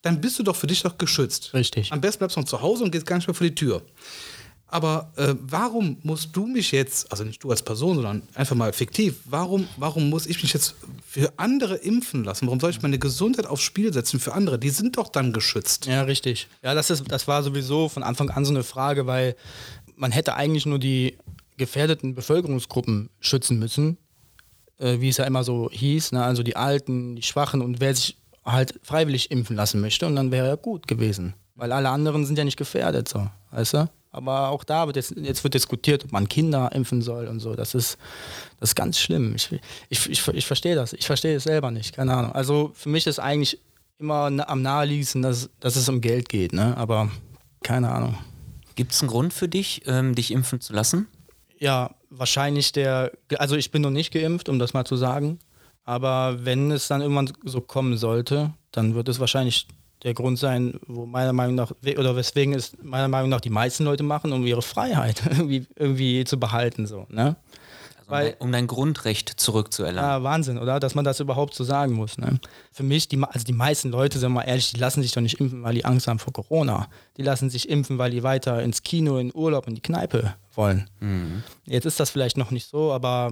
[0.01, 1.53] dann bist du doch für dich doch geschützt.
[1.53, 1.91] Richtig.
[1.91, 3.81] Am besten bleibst du noch zu Hause und gehst gar nicht mehr vor die Tür.
[4.67, 8.73] Aber äh, warum musst du mich jetzt, also nicht du als Person, sondern einfach mal
[8.73, 10.75] fiktiv, warum, warum muss ich mich jetzt
[11.07, 12.47] für andere impfen lassen?
[12.47, 14.59] Warum soll ich meine Gesundheit aufs Spiel setzen für andere?
[14.59, 15.85] Die sind doch dann geschützt.
[15.85, 16.47] Ja, richtig.
[16.63, 19.35] Ja, das, ist, das war sowieso von Anfang an so eine Frage, weil
[19.95, 21.15] man hätte eigentlich nur die
[21.57, 23.97] gefährdeten Bevölkerungsgruppen schützen müssen,
[24.77, 26.23] äh, wie es ja immer so hieß, ne?
[26.23, 30.31] also die Alten, die Schwachen und wer sich halt freiwillig impfen lassen möchte und dann
[30.31, 31.33] wäre er gut gewesen.
[31.55, 33.89] Weil alle anderen sind ja nicht gefährdet, so, weißt du?
[34.11, 37.53] Aber auch da wird jetzt, jetzt wird diskutiert, ob man Kinder impfen soll und so.
[37.53, 37.97] Das ist,
[38.61, 39.35] das ist ganz schlimm.
[39.35, 39.51] Ich,
[39.89, 40.93] ich, ich, ich verstehe das.
[40.93, 41.93] Ich verstehe es selber nicht.
[41.93, 42.31] Keine Ahnung.
[42.31, 43.59] Also für mich ist eigentlich
[43.99, 46.53] immer am naheliegendsten, dass, dass es um Geld geht.
[46.53, 46.77] Ne?
[46.77, 47.11] Aber
[47.61, 48.15] keine Ahnung.
[48.75, 51.07] Gibt es einen Grund für dich, ähm, dich impfen zu lassen?
[51.65, 55.39] Ja, wahrscheinlich der, also ich bin noch nicht geimpft, um das mal zu sagen.
[55.83, 59.67] Aber wenn es dann irgendwann so kommen sollte, dann wird es wahrscheinlich
[60.03, 63.83] der Grund sein, wo meiner Meinung nach, oder weswegen es meiner Meinung nach die meisten
[63.83, 66.85] Leute machen, um ihre Freiheit irgendwie, irgendwie zu behalten.
[66.85, 67.35] So, ne?
[68.07, 70.09] Also Weil- um, dein, Grundrecht zurückzuerlangen.
[70.09, 70.79] Ja, Wahnsinn, oder?
[70.79, 72.17] Dass man das überhaupt so sagen muss.
[72.17, 72.39] Ne?
[72.71, 75.39] Für mich, die, also die meisten Leute, sind mal ehrlich, die lassen sich doch nicht
[75.39, 76.87] impfen, weil die Angst haben vor Corona.
[77.17, 80.89] Die lassen sich impfen, weil die weiter ins Kino, in Urlaub, in die Kneipe wollen.
[81.65, 83.31] Jetzt ist das vielleicht noch nicht so, aber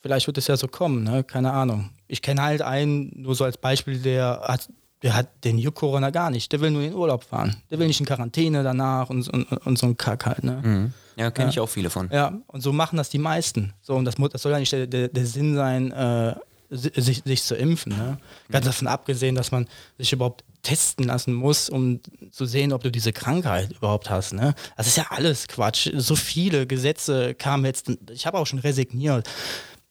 [0.00, 1.24] vielleicht wird es ja so kommen, ne?
[1.24, 1.90] keine Ahnung.
[2.06, 4.68] Ich kenne halt einen, nur so als Beispiel, der hat,
[5.02, 6.50] der hat den juckt Corona gar nicht.
[6.52, 7.56] Der will nur in den Urlaub fahren.
[7.70, 10.42] Der will nicht in Quarantäne danach und, und, und so ein Kack halt.
[10.44, 10.60] Ne?
[10.64, 10.92] Mhm.
[11.16, 12.08] Ja, kenne ich auch viele von.
[12.12, 13.72] Ja, und so machen das die meisten.
[13.80, 16.34] So, und das, das soll ja nicht der, der, der Sinn sein, äh,
[16.70, 17.96] si- sich, sich zu impfen.
[17.96, 18.18] Ne?
[18.50, 19.66] Ganz davon abgesehen, dass man
[19.98, 22.00] sich überhaupt testen lassen muss, um
[22.30, 24.32] zu sehen, ob du diese Krankheit überhaupt hast.
[24.32, 24.54] Ne?
[24.76, 25.90] Das ist ja alles Quatsch.
[25.96, 27.90] So viele Gesetze kamen jetzt.
[28.12, 29.28] Ich habe auch schon resigniert,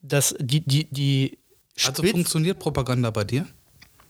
[0.02, 1.38] dass die, die, die
[1.86, 3.46] Also funktioniert Propaganda bei dir?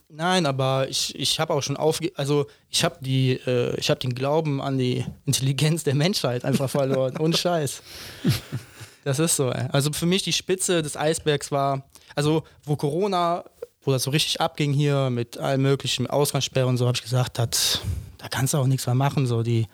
[0.10, 2.12] Nein, aber ich, ich habe auch schon aufge...
[2.16, 6.70] Also ich habe die, äh, ich habe den Glauben an die Intelligenz der Menschheit einfach
[6.70, 7.18] verloren.
[7.18, 7.82] Ohne Scheiß.
[9.04, 9.68] Das ist so, ey.
[9.72, 11.84] Also für mich die Spitze des Eisbergs war,
[12.16, 13.44] also wo Corona,
[13.84, 17.38] wo das so richtig abging hier mit allem möglichen Ausgangssperre und so, habe ich gesagt,
[17.38, 17.82] das,
[18.18, 19.28] da kannst du auch nichts mehr machen.
[19.28, 19.68] So die,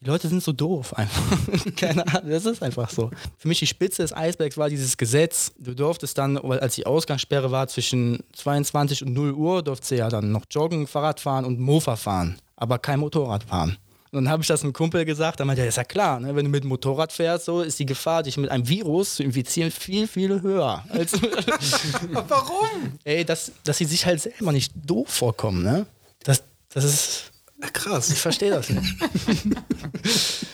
[0.00, 1.22] die Leute sind so doof einfach.
[1.76, 3.10] Keine Ahnung, das ist einfach so.
[3.36, 5.52] Für mich die Spitze des Eisbergs war dieses Gesetz.
[5.58, 9.96] Du durftest dann, weil als die Ausgangssperre war zwischen 22 und 0 Uhr, durftest du
[9.96, 13.76] ja dann noch joggen, Fahrrad fahren und Mofa fahren, aber kein Motorrad fahren.
[14.10, 16.34] Und dann habe ich das einem Kumpel gesagt, dann meinte er, ist ja klar, ne?
[16.34, 19.22] wenn du mit dem Motorrad fährst, so ist die Gefahr, dich mit einem Virus zu
[19.22, 20.82] infizieren, viel, viel höher.
[20.88, 21.12] Als
[22.28, 22.98] Warum?
[23.04, 25.86] Ey, dass, dass sie sich halt selber nicht doof vorkommen, ne?
[26.24, 27.32] Das, das ist.
[27.72, 28.10] Krass.
[28.10, 28.94] Ich verstehe das nicht.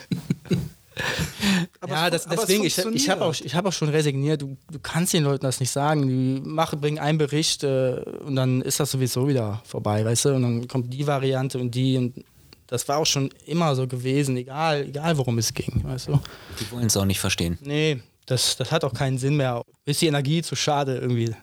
[1.81, 4.43] Aber ja, das, deswegen, ich, ich habe auch, ich hab auch schon resigniert.
[4.43, 6.07] Du, du kannst den Leuten das nicht sagen.
[6.07, 10.35] Die machen, bringen einen Bericht äh, und dann ist das sowieso wieder vorbei, weißt du?
[10.35, 11.99] Und dann kommt die Variante und die.
[11.99, 12.25] Und
[12.69, 16.21] das war auch schon immer so gewesen, egal, egal worum es ging, weißt du?
[16.61, 17.59] Die wollen es auch nicht verstehen.
[17.61, 19.63] Nee, das, das hat auch keinen Sinn mehr.
[19.85, 21.35] Ist die Energie zu schade irgendwie,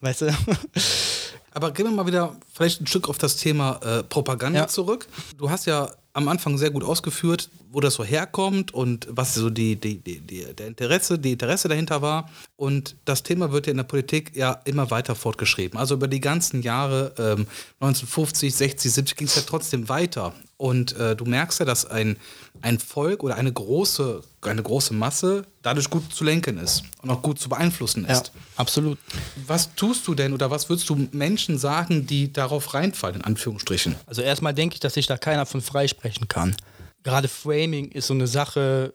[0.00, 0.26] weißt du?
[1.52, 4.66] Aber gehen wir mal wieder vielleicht ein Stück auf das Thema äh, Propaganda Ja.
[4.68, 5.06] zurück.
[5.38, 9.48] Du hast ja am Anfang sehr gut ausgeführt, wo das so herkommt und was so
[9.48, 12.28] die, die, die, die, der Interesse, die Interesse dahinter war.
[12.56, 15.78] Und das Thema wird ja in der Politik ja immer weiter fortgeschrieben.
[15.78, 17.46] Also über die ganzen Jahre ähm,
[17.80, 20.34] 1950, 60, 70 ging es ja trotzdem weiter.
[20.56, 22.16] Und äh, du merkst ja, dass ein,
[22.60, 27.22] ein Volk oder eine große, eine große Masse dadurch gut zu lenken ist und auch
[27.22, 28.32] gut zu beeinflussen ist.
[28.56, 28.98] absolut.
[29.46, 33.94] Was tust du denn oder was würdest du Menschen sagen, die darauf reinfallen, in Anführungsstrichen?
[34.06, 36.56] Also erstmal denke ich, dass sich da keiner von freisprechen kann.
[37.02, 38.94] Gerade Framing ist so eine Sache,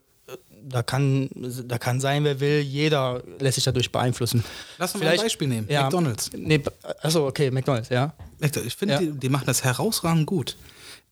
[0.68, 1.30] da kann,
[1.68, 4.44] da kann sein, wer will, jeder lässt sich dadurch beeinflussen.
[4.78, 5.68] Lass uns mal ein Beispiel nehmen.
[5.70, 6.32] McDonald's.
[6.36, 6.62] Nee,
[7.02, 8.14] achso, okay, McDonalds, ja.
[8.66, 9.00] Ich finde, Ja.
[9.00, 10.58] die, die machen das herausragend gut.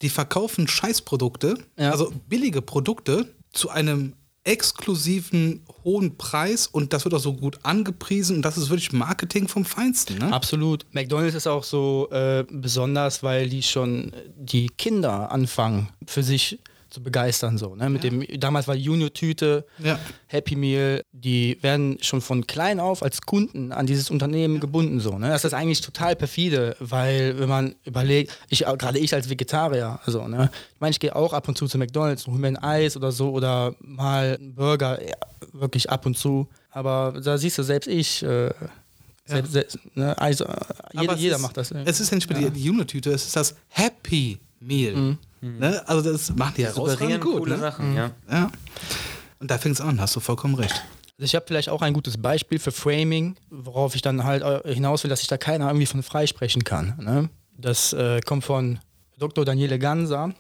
[0.02, 1.92] Die verkaufen Scheißprodukte, Ja.
[1.92, 4.14] also billige Produkte, zu einem
[4.46, 9.48] exklusiven hohen Preis und das wird auch so gut angepriesen und das ist wirklich Marketing
[9.48, 10.18] vom Feinsten.
[10.18, 10.34] Ne?
[10.34, 10.86] Absolut.
[10.92, 16.60] McDonald's ist auch so äh, besonders, weil die schon die Kinder anfangen, für sich
[16.94, 17.58] zu begeistern.
[17.58, 17.90] So, ne?
[17.90, 20.00] Mit dem, damals war Junior-Tüte, Ja.
[20.28, 25.00] Happy Meal, die werden schon von klein auf als Kunden an dieses Unternehmen gebunden.
[25.00, 25.30] So, ne?
[25.30, 30.28] Das ist eigentlich total perfide, weil wenn man überlegt, ich, gerade ich als Vegetarier, also,
[30.28, 30.52] ne?
[30.76, 33.12] ich meine, ich gehe auch ab und zu zu McDonalds, hole mir ein Eis oder
[33.12, 35.16] so oder mal einen Burger, ja,
[35.52, 36.48] wirklich ab und zu.
[36.70, 38.52] Aber da siehst du, selbst ich, äh,
[39.26, 40.16] selbst, selbst, ne?
[40.20, 40.46] also,
[40.94, 41.72] jeder, jeder ist, macht das.
[41.72, 45.18] Es ist ja nicht mehr die, die Junior-Tüte, es ist das Happy Meal.
[45.44, 45.82] Ne?
[45.88, 47.40] Also das macht die herausragend Souverän gut.
[47.40, 47.60] coole Ne?
[47.60, 48.12] Sachen, ja.
[48.32, 48.52] Ja.
[49.40, 50.84] Und da fängt es an, hast du vollkommen recht.
[51.18, 54.74] Also ich habe vielleicht auch ein gutes Beispiel für Framing, worauf ich dann halt äh,
[54.74, 56.96] hinaus will, dass sich da keiner irgendwie von freisprechen kann.
[57.00, 57.30] Ne?
[57.58, 58.80] Das äh, kommt von
[59.20, 59.46] Dr.
[59.46, 60.34] Daniele Ganser.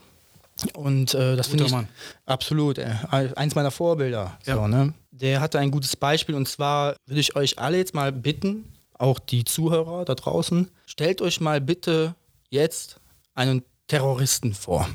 [0.73, 1.87] Und äh, das finde ich Mann.
[2.25, 4.37] absolut äh, eins meiner Vorbilder.
[4.45, 4.55] Ja.
[4.55, 4.93] So, ne?
[5.11, 9.19] Der hatte ein gutes Beispiel und zwar würde ich euch alle jetzt mal bitten, auch
[9.19, 12.15] die Zuhörer da draußen, stellt euch mal bitte
[12.49, 12.97] jetzt
[13.35, 14.89] einen Terroristen vor.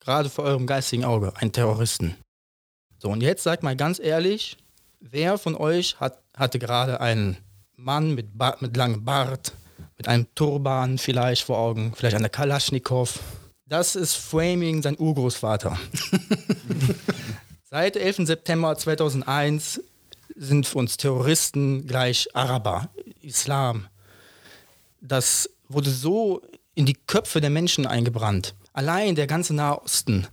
[0.00, 2.16] Gerade vor eurem geistigen Auge, einen Terroristen.
[2.98, 4.56] So, und jetzt sagt mal ganz ehrlich,
[4.98, 7.36] wer von euch hat, hatte gerade einen
[7.76, 9.52] Mann mit, ba mit langem Bart,
[9.96, 13.20] mit einem Turban vielleicht vor Augen, vielleicht eine Kalaschnikow?
[13.66, 15.78] Das ist Framing sein Urgroßvater.
[17.70, 18.26] Seit 11.
[18.26, 19.80] September 2001
[20.34, 22.88] sind für uns Terroristen gleich Araber,
[23.22, 23.86] Islam.
[25.00, 26.42] Das wurde so
[26.74, 28.54] in die Köpfe der Menschen eingebrannt.
[28.72, 30.26] Allein der ganze Nahe Osten.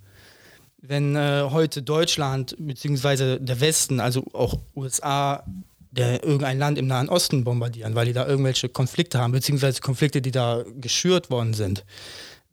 [0.81, 3.37] Wenn äh, heute Deutschland bzw.
[3.39, 5.43] der Westen, also auch USA,
[5.91, 10.21] der irgendein Land im Nahen Osten bombardieren, weil die da irgendwelche Konflikte haben, beziehungsweise Konflikte,
[10.21, 11.85] die da geschürt worden sind,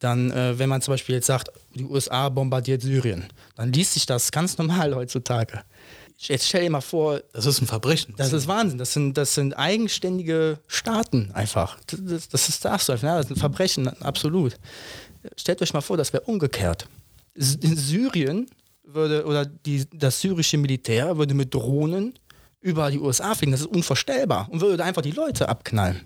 [0.00, 3.24] dann, äh, wenn man zum Beispiel jetzt sagt, die USA bombardiert Syrien,
[3.56, 5.62] dann liest sich das ganz normal heutzutage.
[6.20, 8.14] Jetzt stell dir mal vor, Das ist ein Verbrechen.
[8.16, 8.78] das ist Wahnsinn.
[8.78, 11.78] Das sind, das sind eigenständige Staaten einfach.
[11.86, 12.86] Das, das, ist das.
[12.88, 14.58] Ja, das ist ein Verbrechen, absolut.
[15.36, 16.88] Stellt euch mal vor, das wäre umgekehrt.
[17.34, 18.50] In Syrien
[18.82, 22.14] würde, oder die, das syrische Militär würde mit Drohnen
[22.60, 23.52] über die USA fliegen.
[23.52, 24.48] Das ist unvorstellbar.
[24.50, 26.00] Und würde einfach die Leute abknallen.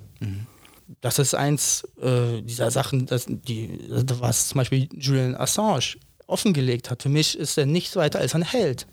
[1.00, 5.96] Das ist eins äh, dieser Sachen, das, die, was zum Beispiel Julian Assange
[6.26, 7.02] offengelegt hat.
[7.02, 8.86] Für mich ist er nichts weiter als ein Held.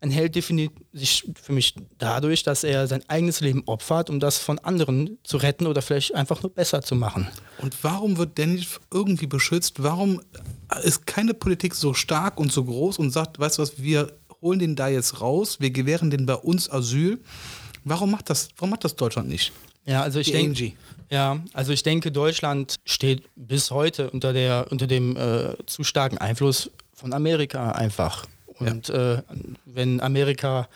[0.00, 4.38] Ein Held definiert sich für mich dadurch, dass er sein eigenes Leben opfert, um das
[4.38, 7.26] von anderen zu retten oder vielleicht einfach nur besser zu machen.
[7.58, 9.82] Und warum wird der nicht irgendwie beschützt?
[9.82, 10.20] Warum
[10.84, 14.60] ist keine Politik so stark und so groß und sagt, weißt du was, wir holen
[14.60, 17.18] den da jetzt raus, wir gewähren den bei uns Asyl?
[17.84, 19.52] Warum macht das, warum macht das Deutschland nicht?
[19.84, 20.74] Ja, also ich denke,
[21.10, 26.18] ja, also ich denke, Deutschland steht bis heute unter der unter dem äh, zu starken
[26.18, 28.26] Einfluss von Amerika einfach.
[28.60, 29.22] Und äh,
[29.64, 30.68] wenn Amerika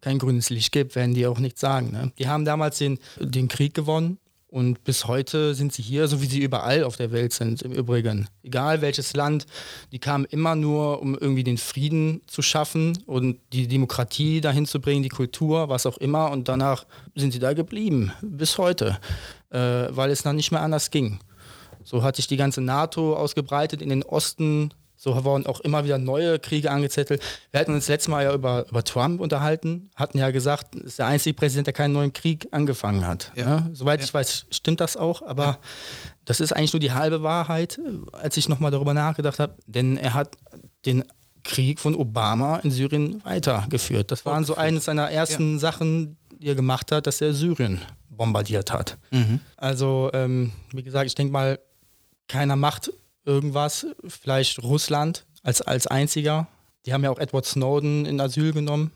[0.00, 1.92] kein grünes Licht gibt, werden die auch nichts sagen.
[1.92, 2.12] Ne?
[2.18, 4.18] Die haben damals den, den Krieg gewonnen
[4.50, 7.70] und bis heute sind sie hier, so wie sie überall auf der Welt sind im
[7.70, 8.26] Übrigen.
[8.42, 9.46] Egal welches Land,
[9.92, 14.80] die kamen immer nur, um irgendwie den Frieden zu schaffen und die Demokratie dahin zu
[14.80, 16.32] bringen, die Kultur, was auch immer.
[16.32, 18.98] Und danach sind sie da geblieben, bis heute,
[19.50, 19.58] äh,
[19.90, 21.20] weil es dann nicht mehr anders ging.
[21.84, 24.74] So hat sich die ganze NATO ausgebreitet in den Osten.
[25.02, 27.22] So wurden auch immer wieder neue Kriege angezettelt.
[27.52, 30.98] Wir hatten uns letztes Mal ja über, über Trump unterhalten, hatten ja gesagt, es ist
[30.98, 33.32] der einzige Präsident, der keinen neuen Krieg angefangen hat.
[33.34, 33.44] Ja.
[33.44, 33.68] Ja.
[33.72, 34.04] Soweit Ja.
[34.04, 35.58] ich weiß, stimmt das auch, aber
[36.26, 37.80] das ist eigentlich nur die halbe Wahrheit,
[38.12, 39.54] als ich nochmal darüber nachgedacht habe.
[39.66, 40.36] Denn er hat
[40.84, 41.02] den
[41.44, 44.10] Krieg von Obama in Syrien weitergeführt.
[44.10, 48.70] Das waren so eines seiner ersten Sachen, die er gemacht hat, dass er Syrien bombardiert
[48.70, 48.98] hat.
[49.56, 51.58] Also, ähm, wie gesagt, ich denke mal,
[52.28, 52.92] keiner macht
[53.24, 56.48] irgendwas, vielleicht Russland als, als einziger.
[56.86, 58.90] Die haben ja auch Edward Snowden in Asyl genommen.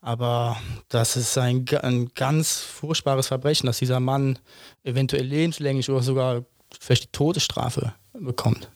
[0.00, 0.56] Aber
[0.88, 4.38] das ist ein, ein ganz furchtbares Verbrechen, dass dieser Mann
[4.82, 6.44] eventuell lebenslänglich oder sogar
[6.80, 8.70] vielleicht die Todesstrafe bekommt.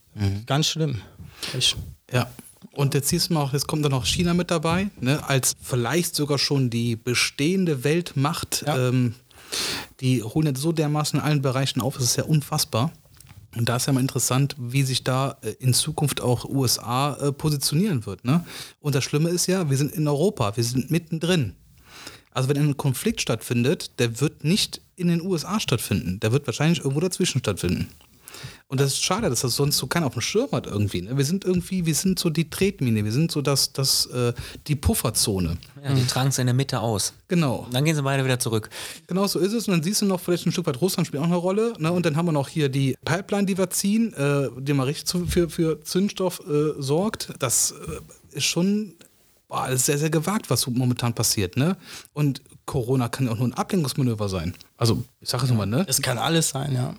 [0.46, 1.02] Ganz schlimm.
[1.56, 1.76] Ich,
[2.12, 2.30] Ja.
[2.72, 5.54] Und jetzt siehst du mal auch, jetzt kommt dann noch China mit dabei, ne, als
[5.60, 8.64] vielleicht sogar schon die bestehende Weltmacht.
[8.66, 8.88] Ja.
[8.88, 9.14] Ähm,
[10.00, 12.92] die holen jetzt so dermaßen in allen Bereichen auf, es ist ja unfassbar.
[13.56, 17.32] Und da ist ja mal interessant, wie sich da äh, in Zukunft auch USA äh,
[17.32, 18.24] positionieren wird.
[18.24, 18.44] Ne?
[18.80, 21.54] Und das Schlimme ist ja, wir sind in Europa, wir sind mittendrin.
[22.32, 26.80] Also wenn ein Konflikt stattfindet, der wird nicht in den USA stattfinden, der wird wahrscheinlich
[26.80, 27.88] irgendwo dazwischen stattfinden.
[28.68, 31.02] Und das ist schade, dass das sonst so keiner auf dem Schirm hat irgendwie.
[31.02, 31.16] Ne?
[31.16, 34.32] Wir sind irgendwie, wir sind so die Tretmine, wir sind so das, das, äh,
[34.66, 35.56] die Pufferzone.
[35.82, 37.12] Ja, die tragen es in der Mitte aus.
[37.28, 37.64] Genau.
[37.66, 38.70] Und dann gehen sie beide wieder zurück.
[39.06, 39.68] Genau so ist es.
[39.68, 41.74] Und dann siehst du noch vielleicht ein Stück weit Russland spielt auch eine Rolle.
[41.78, 41.92] Ne?
[41.92, 45.06] Und dann haben wir noch hier die Pipeline, die wir ziehen, äh, die mal richtig
[45.06, 47.32] zu, für, für Zündstoff äh, sorgt.
[47.38, 48.94] Das äh, ist schon
[49.48, 51.56] boah, alles sehr, sehr gewagt, was momentan passiert.
[51.56, 51.76] Ne?
[52.12, 54.54] Und Corona kann ja auch nur ein Ablenkungsmanöver sein.
[54.76, 55.84] Also, ich sage es nochmal, ne?
[55.88, 56.94] Es kann alles sein, ja.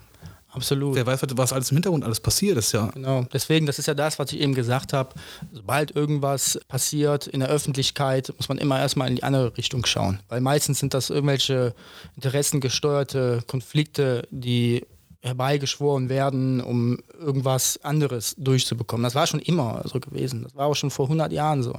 [0.58, 0.96] Absolut.
[0.96, 2.88] Wer weiß, was alles im Hintergrund alles passiert ist, ja.
[2.88, 5.13] Genau, deswegen, das ist ja das, was ich eben gesagt habe.
[5.54, 10.20] Sobald irgendwas passiert in der Öffentlichkeit, muss man immer erstmal in die andere Richtung schauen.
[10.30, 11.76] Weil meistens sind das irgendwelche
[12.15, 14.84] interessengesteuerte Konflikte, die
[15.22, 19.04] herbeigeschworen werden, um irgendwas anderes durchzubekommen.
[19.04, 20.43] Das war schon immer so gewesen.
[20.43, 21.74] Das war auch schon vor 100 Jahren so.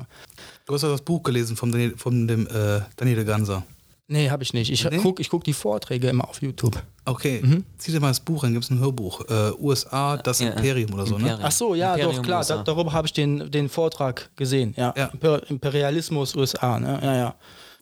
[0.66, 3.64] Du hast ja das Buch gelesen von, Daniel, von dem äh, Daniel Ganser.
[4.10, 4.70] Nee, habe ich nicht.
[4.72, 4.96] Ich Nee?
[4.98, 6.82] gucke ich guck die Vorträge immer auf YouTube.
[7.04, 7.64] Okay, Mhm.
[7.76, 9.20] zieh dir mal das Buch rein, gibt es ein Hörbuch.
[9.28, 11.24] Äh, USA, das Ja, Imperium oder so, ne?
[11.24, 11.40] Imperium.
[11.44, 12.44] Ach so, ja, Imperium doch, klar.
[12.44, 14.72] Da, darüber habe ich den, den Vortrag gesehen.
[14.78, 14.94] Ja.
[14.96, 15.06] Ja.
[15.12, 16.98] Imper Imperialismus USA, ne?
[17.02, 17.34] Ja, ja.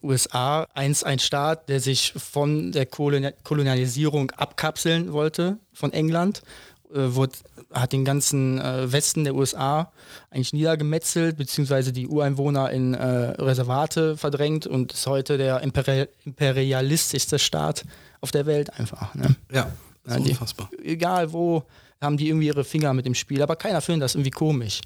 [0.03, 6.43] USA, eins, ein Staat, der sich von der Koloni Kolonialisierung abkapseln wollte von England,
[6.93, 7.33] äh, wurde,
[7.73, 9.91] hat den ganzen äh, Westen der USA
[10.31, 13.05] eigentlich niedergemetzelt, beziehungsweise die Ureinwohner in äh,
[13.41, 17.83] Reservate verdrängt und ist heute der imperial imperialistischste Staat
[18.21, 19.13] auf der Welt einfach.
[19.15, 19.35] Ne?
[19.51, 19.71] Ja,
[20.07, 20.69] Ja, die- unfassbar.
[20.83, 21.63] egal wo,
[21.99, 24.81] haben die irgendwie ihre Finger mit dem Spiel, aber keiner findet das irgendwie komisch.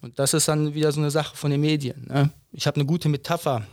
[0.00, 2.06] Und das ist dann wieder so eine Sache von den Medien.
[2.08, 2.30] Ne?
[2.52, 3.66] Ich habe eine gute Metapher.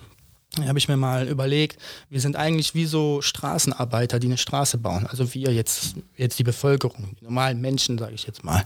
[0.61, 5.07] Habe ich mir mal überlegt, wir sind eigentlich wie so Straßenarbeiter, die eine Straße bauen.
[5.07, 8.63] Also wir jetzt, jetzt die Bevölkerung, die normalen Menschen, sage ich jetzt mal.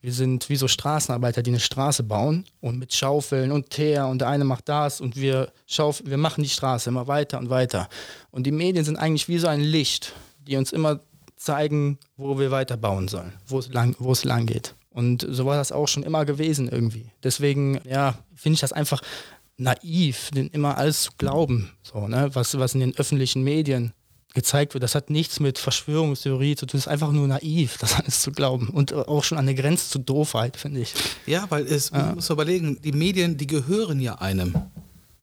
[0.00, 4.18] Wir sind wie so Straßenarbeiter, die eine Straße bauen und mit Schaufeln und Teer und
[4.18, 7.88] der eine macht das und wir, schauf wir machen die Straße immer weiter und weiter.
[8.32, 10.12] Und die Medien sind eigentlich wie so ein Licht,
[10.44, 10.98] die uns immer
[11.36, 14.74] zeigen, wo wir weiterbauen sollen, wo es lang, wo es lang geht.
[14.90, 17.06] Und so war das auch schon immer gewesen irgendwie.
[17.22, 19.02] Deswegen, ja, finde ich das einfach
[19.56, 22.30] naiv, denn immer alles zu glauben, so, ne?
[22.32, 23.92] was, was in den öffentlichen Medien
[24.34, 24.82] gezeigt wird.
[24.82, 26.78] Das hat nichts mit Verschwörungstheorie zu tun.
[26.78, 28.68] Das ist einfach nur naiv, das alles zu glauben.
[28.68, 30.94] Und auch schon an der Grenze zu Doofheit, finde ich.
[31.26, 34.54] Ja, weil es, man muss überlegen, die Medien, die gehören ja einem.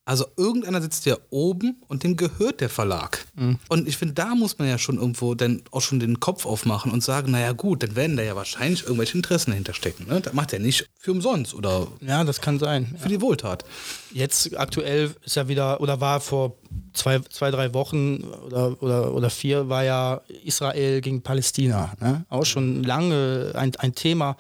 [0.10, 3.28] Also irgendeiner sitzt ja oben und dem gehört der Verlag.
[3.36, 3.60] Mhm.
[3.68, 6.92] Und ich finde, da muss man ja schon irgendwo dann auch schon den Kopf aufmachen
[6.92, 10.08] und sagen, naja gut, dann werden da ja wahrscheinlich irgendwelche Interessen dahinter stecken.
[10.08, 10.20] Ne?
[10.20, 12.96] Das macht er nicht für umsonst oder Ja, das kann sein.
[12.98, 13.66] für die Wohltat.
[14.12, 16.56] Jetzt aktuell ist ja wieder, oder war vor
[16.94, 21.94] zwei, zwei drei Wochen oder, oder, oder vier, war ja Israel gegen Palästina.
[22.02, 22.26] Ne?
[22.30, 24.38] Auch schon lange ein, ein Thema.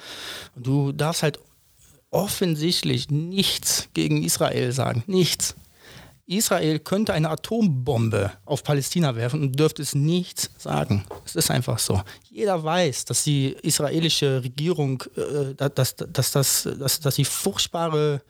[0.55, 1.37] Du darfst halt
[2.11, 5.03] offensichtlich nichts gegen Israel sagen.
[5.05, 5.53] Nichts.
[6.29, 11.03] Israel könnte eine Atombombe auf Palästina werfen und dürfte es nicht sagen.
[11.25, 12.01] Es ist einfach so.
[12.29, 18.21] Jeder weiß, dass die israelische Regierung, äh, dass, dass, dass, dass, dass sie furchtbare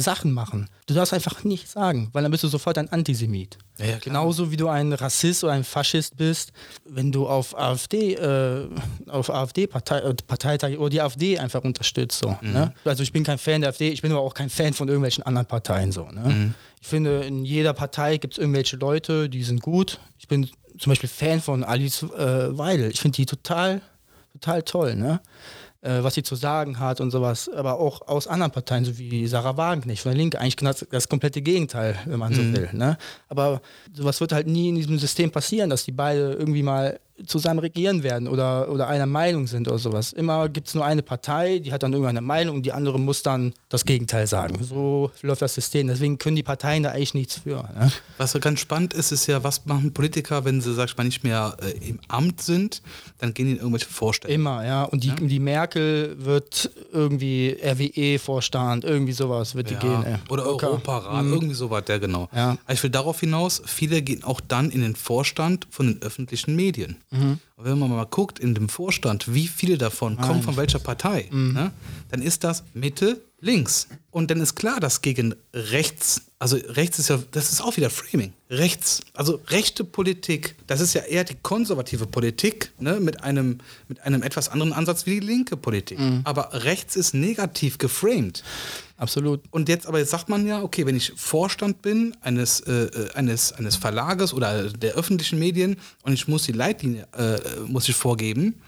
[0.00, 0.68] Sachen machen.
[0.86, 3.58] Du darfst einfach nicht sagen, weil dann bist du sofort ein Antisemit.
[3.78, 3.98] Ja, ja.
[3.98, 6.52] Genauso wie du ein Rassist oder ein Faschist bist,
[6.84, 8.68] wenn du auf AfD, äh,
[9.06, 12.18] auf AfD-Partei, äh, Parteitag oder die AfD einfach unterstützt.
[12.18, 12.72] So, ne?
[12.84, 15.22] Also ich bin kein Fan der AfD, ich bin aber auch kein Fan von irgendwelchen
[15.24, 15.92] anderen Parteien.
[15.92, 16.54] So, ne?
[16.80, 19.98] Ich finde, in jeder Partei gibt es irgendwelche Leute, die sind gut.
[20.18, 22.90] Ich bin zum Beispiel Fan von Alice äh, Weidel.
[22.90, 23.80] Ich finde die total,
[24.32, 25.20] total toll, ne?
[25.88, 27.48] Äh, was sie zu sagen hat und sowas.
[27.48, 30.86] Aber auch aus anderen Parteien, so wie Sarah Wagenknecht von der Linke, eigentlich genau das,
[30.90, 32.68] das komplette Gegenteil, wenn man so will.
[32.72, 32.98] Ne?
[33.28, 33.62] Aber
[33.94, 38.02] sowas wird halt nie in diesem System passieren, dass die beide irgendwie mal zusammen regieren
[38.02, 40.12] werden oder, oder einer Meinung sind oder sowas.
[40.12, 43.22] Immer gibt es nur eine Partei, die hat dann irgendeine Meinung und die andere muss
[43.22, 44.62] dann das Gegenteil sagen.
[44.62, 45.88] So läuft das System.
[45.88, 47.62] Deswegen können die Parteien da eigentlich nichts für.
[47.78, 47.90] Ne?
[48.18, 51.04] Was so ganz spannend ist, ist ja, was machen Politiker, wenn sie, sag ich mal,
[51.04, 52.82] nicht mehr äh, im Amt sind,
[53.18, 54.34] dann gehen die in irgendwelche Vorstände.
[54.34, 54.84] Immer, ja.
[54.84, 60.04] Und die, die Merkel wird irgendwie RWE-Vorstand, irgendwie sowas wird die Ja, gehen.
[60.04, 60.16] Ey.
[60.28, 60.68] oder Locker.
[60.68, 62.28] Europarat, irgendwie sowas, ja genau.
[62.34, 62.56] Ja.
[62.64, 66.54] Aber Ich will darauf hinaus, viele gehen auch dann in den Vorstand von den öffentlichen
[66.56, 66.96] Medien.
[67.10, 67.38] Mhm.
[67.56, 71.28] Und wenn man mal guckt in dem Vorstand, wie viele davon kommen von welcher Partei,
[71.30, 71.52] Mhm.
[71.54, 71.70] ne,
[72.10, 73.88] dann ist das Mitte, links.
[74.10, 77.90] Und dann ist klar, dass gegen rechts, also rechts ist ja, das ist auch wieder
[77.90, 78.32] Framing.
[78.50, 84.00] Rechts, also rechte Politik, das ist ja eher die konservative Politik, ne, mit einem, mit
[84.00, 85.98] einem etwas anderen Ansatz wie die linke Politik.
[85.98, 86.22] Mhm.
[86.24, 88.42] Aber rechts ist negativ geframed.
[88.98, 89.42] Absolut.
[89.52, 93.12] Und jetzt, aber jetzt sagt man ja, okay, wenn ich Vorstand bin eines, äh, äh,
[93.14, 97.94] eines, eines Verlages oder der öffentlichen Medien und ich muss die Leitlinie äh, muss ich
[97.94, 98.60] vorgeben,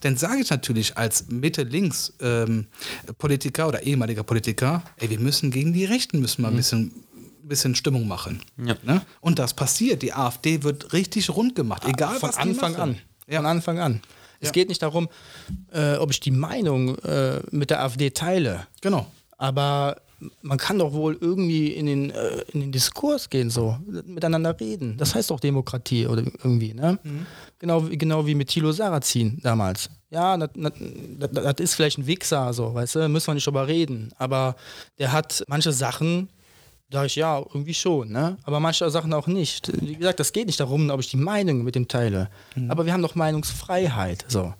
[0.00, 2.66] dann sage ich natürlich als Mitte-Links ähm,
[3.18, 6.92] oder ehemaliger Politiker, ey, wir müssen gegen die Rechten müssen mal ein bisschen
[7.42, 8.40] bisschen Stimmung machen.
[8.56, 8.76] Ja.
[8.82, 9.02] Ne?
[9.20, 10.02] Und das passiert.
[10.02, 12.82] Die AfD wird richtig rund gemacht, egal Von was die Anfang machen.
[12.82, 12.98] an.
[13.26, 13.38] Ja.
[13.38, 14.00] Von Anfang an.
[14.40, 15.08] Es geht nicht darum,
[15.72, 18.66] äh, ob ich die Meinung äh, mit der AfD teile.
[18.80, 19.06] Genau.
[19.38, 20.02] Aber
[20.42, 24.96] man kann doch wohl irgendwie in den, äh, in den Diskurs gehen, so, miteinander reden.
[24.96, 26.98] Das heißt doch Demokratie oder irgendwie, ne?
[27.02, 27.26] Mhm.
[27.58, 29.90] Genau, genau wie mit Thilo Sarrazin damals.
[30.10, 34.12] Ja, das, ist vielleicht ein Wichser, so, weißt du, müssen wir nicht drüber reden.
[34.18, 34.56] Aber
[34.98, 36.28] der hat manche Sachen,
[36.90, 38.36] da ich ja, irgendwie schon, ne?
[38.44, 39.72] Aber manche Sachen auch nicht.
[39.80, 42.28] Wie gesagt, das geht nicht darum, ob ich die Meinung mit dem teile.
[42.54, 42.70] Mhm.
[42.70, 44.52] Aber wir haben doch Meinungsfreiheit, so.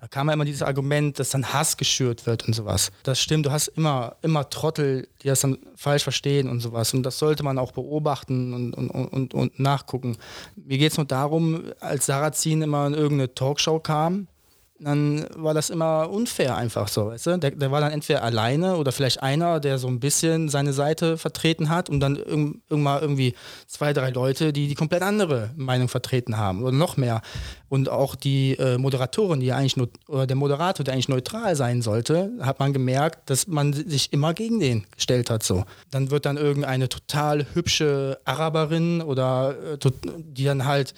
[0.00, 2.92] Da kam ja immer dieses Argument, dass dann Hass geschürt wird und sowas.
[3.02, 6.94] Das stimmt, du hast immer, immer Trottel, die das dann falsch verstehen und sowas.
[6.94, 10.16] Und das sollte man auch beobachten und, und, und, und nachgucken.
[10.54, 14.28] Mir geht es nur darum, als Sarrazin immer in irgendeine Talkshow kam,
[14.80, 17.38] dann war das immer unfair einfach so, weißt du?
[17.38, 21.18] Der, der, war dann entweder alleine oder vielleicht einer, der so ein bisschen seine Seite
[21.18, 23.34] vertreten hat und dann irg irgendwann irgendwie
[23.66, 27.22] zwei, drei Leute, die die komplett andere Meinung vertreten haben oder noch mehr.
[27.68, 31.82] Und auch die äh, Moderatorin, die eigentlich nur, oder der Moderator, der eigentlich neutral sein
[31.82, 35.64] sollte, hat man gemerkt, dass man sich immer gegen den gestellt hat so.
[35.90, 40.94] Dann wird dann irgendeine total hübsche Araberin oder äh, die dann halt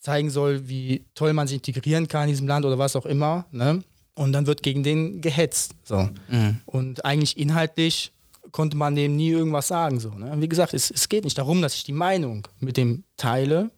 [0.00, 3.46] zeigen soll, wie toll man sich integrieren kann in diesem Land oder was auch immer.
[3.52, 3.84] Ne?
[4.14, 5.74] Und dann wird gegen den gehetzt.
[5.84, 6.08] So.
[6.28, 6.60] Mhm.
[6.66, 8.12] Und eigentlich inhaltlich
[8.52, 10.00] konnte man dem nie irgendwas sagen.
[10.00, 10.32] So, ne?
[10.38, 13.70] Wie gesagt, es, es geht nicht darum, dass ich die Meinung mit dem teile,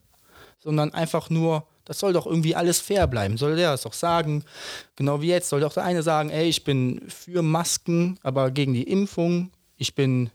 [0.59, 3.37] sondern einfach nur, das soll doch irgendwie alles fair bleiben.
[3.37, 4.43] Soll der das doch sagen?
[4.95, 8.73] Genau wie jetzt soll doch der eine sagen, ey, ich bin für Masken, aber gegen
[8.73, 9.51] die Impfung.
[9.77, 10.29] Ich bin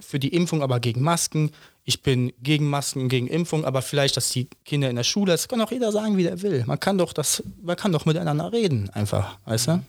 [0.00, 1.50] für die Impfung, aber gegen Masken
[1.88, 5.46] ich bin gegen Masken, gegen Impfung, aber vielleicht, dass die Kinder in der Schule, das
[5.46, 6.64] kann auch jeder sagen, wie der will.
[6.66, 9.82] Man kann doch das, man kann doch miteinander reden, einfach, weißt du?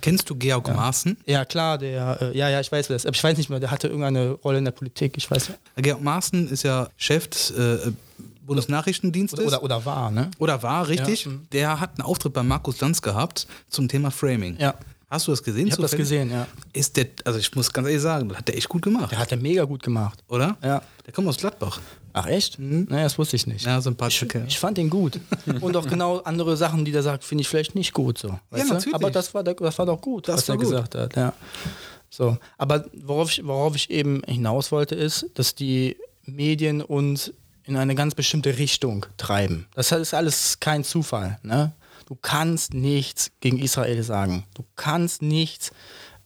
[0.00, 0.74] Kennst du Georg ja.
[0.74, 1.16] Maaßen?
[1.26, 3.72] Ja, klar, der, äh, ja, ja, ich weiß das, aber ich weiß nicht mehr, der
[3.72, 5.50] hatte irgendeine Rolle in der Politik, ich weiß.
[5.76, 7.90] Georg Maaßen ist ja Chef des äh,
[8.46, 9.40] Bundesnachrichtendienstes.
[9.40, 10.30] Oder, oder, oder, war, ne?
[10.38, 11.24] Oder war, richtig.
[11.24, 11.32] Ja.
[11.50, 14.56] Der hat einen Auftritt bei Markus Lanz gehabt zum Thema Framing.
[14.60, 14.76] Ja.
[15.10, 15.66] Hast du das gesehen?
[15.66, 16.46] Ich habe das gesehen, ja.
[16.72, 19.10] Ist der, also ich muss ganz ehrlich sagen, das hat der echt gut gemacht.
[19.10, 20.22] Der hat der mega gut gemacht.
[20.28, 20.56] Oder?
[20.62, 20.82] Ja.
[21.04, 21.80] Der kommt aus Gladbach.
[22.12, 22.60] Ach echt?
[22.60, 22.86] Mhm.
[22.88, 23.66] Naja, das wusste ich nicht.
[23.66, 25.18] Ja, sympathischer ich, ich fand ihn gut.
[25.60, 28.38] Und auch genau andere Sachen, die der sagt, finde ich vielleicht nicht gut so.
[28.54, 28.94] ja, natürlich.
[28.94, 30.64] Aber das war, das war doch gut, das was er gut.
[30.66, 31.16] gesagt hat.
[31.16, 31.32] Ja.
[32.08, 32.38] So.
[32.56, 37.32] Aber worauf ich, worauf ich eben hinaus wollte, ist, dass die Medien uns
[37.64, 39.66] in eine ganz bestimmte Richtung treiben.
[39.74, 41.38] Das ist alles kein Zufall.
[41.42, 41.72] Ne?
[42.10, 44.42] Du kannst nichts gegen Israel sagen.
[44.54, 45.70] Du kannst nichts,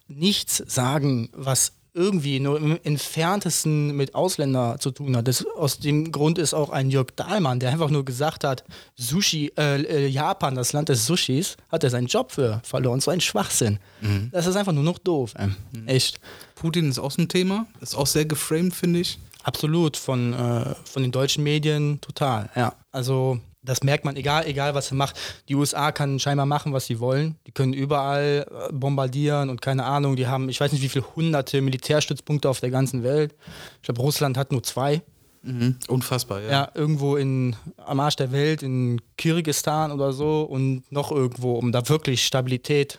[0.09, 5.29] nichts sagen, was irgendwie nur im entferntesten mit Ausländer zu tun hat.
[5.29, 8.64] Das, aus dem Grund ist auch ein Jörg Dahlmann, der einfach nur gesagt hat,
[8.97, 13.01] Sushi, äh, äh, Japan, das Land des Sushis, hat er seinen Job für verloren.
[13.01, 13.79] So ein Schwachsinn.
[14.01, 14.31] Mhm.
[14.33, 15.35] Das ist einfach nur noch doof.
[15.37, 15.49] Äh.
[15.49, 15.87] Mhm.
[15.87, 16.18] Echt.
[16.55, 17.66] Putin ist auch so ein Thema.
[17.83, 19.18] Ist auch sehr geframed, finde ich.
[19.42, 22.75] Absolut, von, äh, von den deutschen Medien total, ja.
[22.90, 25.16] Also das merkt man, egal, egal was er macht.
[25.48, 27.37] Die USA kann scheinbar machen, was sie wollen.
[27.46, 31.05] Die können überall äh, bombardieren und keine Ahnung, die haben, ich weiß nicht, wie viele
[31.16, 33.35] hunderte Militärstützpunkte auf der ganzen Welt.
[33.77, 35.03] Ich glaube, Russland hat nur zwei.
[35.42, 35.77] Mhm.
[35.88, 36.50] Unfassbar, ja.
[36.50, 41.72] Ja, irgendwo in, am Arsch der Welt, in Kirgisistan oder so und noch irgendwo, um
[41.72, 42.98] da wirklich Stabilität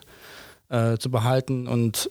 [0.69, 1.67] äh, zu behalten.
[1.67, 2.10] Und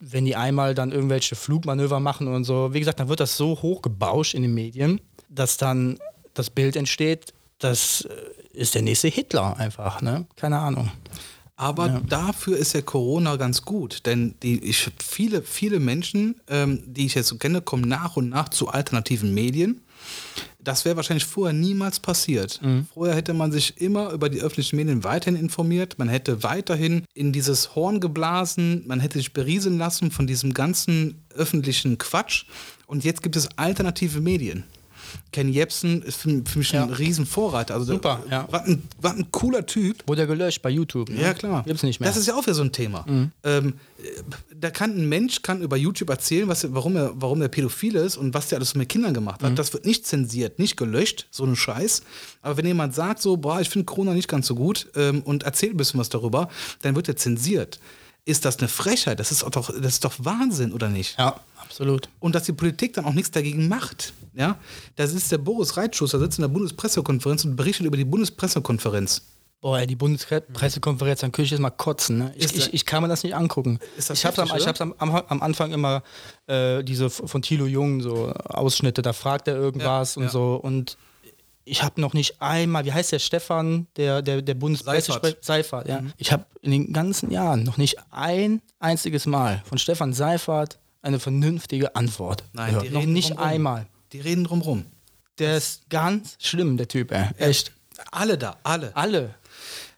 [0.00, 3.60] wenn die einmal dann irgendwelche Flugmanöver machen und so, wie gesagt, dann wird das so
[3.62, 5.98] hochgebauscht in den Medien, dass dann
[6.34, 7.32] das Bild entsteht,
[7.62, 10.26] das äh, ist der nächste Hitler einfach, ne?
[10.36, 10.90] Keine Ahnung.
[11.56, 12.00] Aber ja.
[12.08, 17.14] dafür ist ja Corona ganz gut, denn die, ich, viele, viele Menschen, ähm, die ich
[17.14, 19.82] jetzt so kenne, kommen nach und nach zu alternativen Medien.
[20.58, 22.60] Das wäre wahrscheinlich vorher niemals passiert.
[22.62, 22.86] Mhm.
[22.92, 27.32] Vorher hätte man sich immer über die öffentlichen Medien weiterhin informiert, man hätte weiterhin in
[27.32, 32.46] dieses Horn geblasen, man hätte sich berieseln lassen von diesem ganzen öffentlichen Quatsch.
[32.86, 34.64] Und jetzt gibt es alternative Medien.
[35.32, 36.84] Ken Jebsen ist für, für mich ja.
[36.84, 37.74] ein Riesenvorreiter.
[37.74, 38.52] Also Super, der, ja.
[38.52, 40.02] War ein, war ein cooler Typ.
[40.06, 41.08] Wurde er gelöscht bei YouTube.
[41.08, 41.20] Ne?
[41.20, 41.62] Ja, klar.
[41.64, 42.08] Gibt's nicht mehr.
[42.08, 43.04] Das ist ja auch wieder so ein Thema.
[43.08, 43.30] Mhm.
[43.44, 43.74] Ähm,
[44.54, 48.16] da kann ein Mensch kann über YouTube erzählen, was, warum, er, warum er pädophil ist
[48.16, 49.52] und was der alles mit Kindern gemacht hat.
[49.52, 49.56] Mhm.
[49.56, 52.02] Das wird nicht zensiert, nicht gelöscht, so ein Scheiß.
[52.42, 55.44] Aber wenn jemand sagt so, boah, ich finde Corona nicht ganz so gut ähm, und
[55.44, 56.48] erzählt ein bisschen was darüber,
[56.82, 57.78] dann wird er zensiert
[58.24, 59.18] ist das eine Frechheit.
[59.20, 61.18] Das ist, doch, das ist doch Wahnsinn, oder nicht?
[61.18, 62.08] Ja, absolut.
[62.20, 64.12] Und dass die Politik dann auch nichts dagegen macht.
[64.34, 64.56] Ja?
[64.96, 69.22] Das ist der Boris Reitschuss, der sitzt in der Bundespressekonferenz und berichtet über die Bundespressekonferenz.
[69.60, 72.18] Boah, ey, die Bundespressekonferenz, dann könnte ich jetzt mal kotzen.
[72.18, 72.34] Ne?
[72.36, 73.78] Ich, ich, ich, kann mir das nicht angucken.
[73.96, 76.02] Ist das ich habe am, am, am, Anfang immer
[76.48, 80.30] äh, diese von Thilo Jung so Ausschnitte, da fragt er irgendwas ja, und ja.
[80.30, 80.54] so.
[80.56, 80.96] Und
[81.64, 85.36] ich habe noch nicht einmal, wie heißt der Stefan, der, der, der Bundespressesprecher?
[85.40, 86.00] Seifert, ja.
[86.00, 86.12] Mhm.
[86.16, 91.18] Ich habe in den ganzen Jahren noch nicht ein einziges Mal von Stefan Seifert eine
[91.18, 92.44] vernünftige Antwort.
[92.52, 93.46] Nein, die noch nicht drumrum.
[93.46, 93.86] einmal.
[94.12, 94.86] Die reden drumrum.
[95.38, 97.28] Der ist ganz schlimm, der Typ, ey.
[97.38, 97.72] Echt.
[98.10, 98.94] Alle da, alle.
[98.96, 99.34] Alle.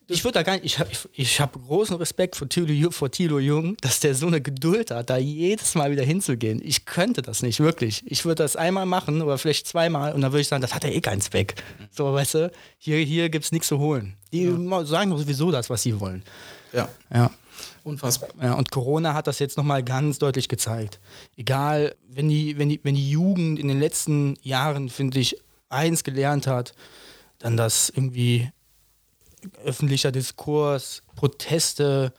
[0.07, 3.39] Ich würde da gar nicht, ich habe ich, hab großen Respekt vor Thilo, vor Thilo
[3.39, 6.61] Jung, dass der so eine Geduld hat, da jedes Mal wieder hinzugehen.
[6.63, 8.03] Ich könnte das nicht, wirklich.
[8.07, 10.85] Ich würde das einmal machen oder vielleicht zweimal und dann würde ich sagen, das hat
[10.85, 11.55] er eh keinen Zweck.
[11.91, 14.17] So, weißt du, hier, hier gibt es nichts zu holen.
[14.33, 14.85] Die ja.
[14.85, 16.23] sagen doch sowieso das, was sie wollen.
[16.73, 16.89] Ja.
[17.13, 17.31] Ja.
[17.85, 18.31] Unfassbar.
[18.43, 21.01] Ja, und Corona hat das jetzt nochmal ganz deutlich gezeigt.
[21.37, 25.37] Egal, wenn die, wenn, die, wenn die Jugend in den letzten Jahren, finde ich,
[25.69, 26.75] eins gelernt hat,
[27.39, 28.51] dann das irgendwie
[29.65, 32.13] öffentlicher Diskurs, Proteste,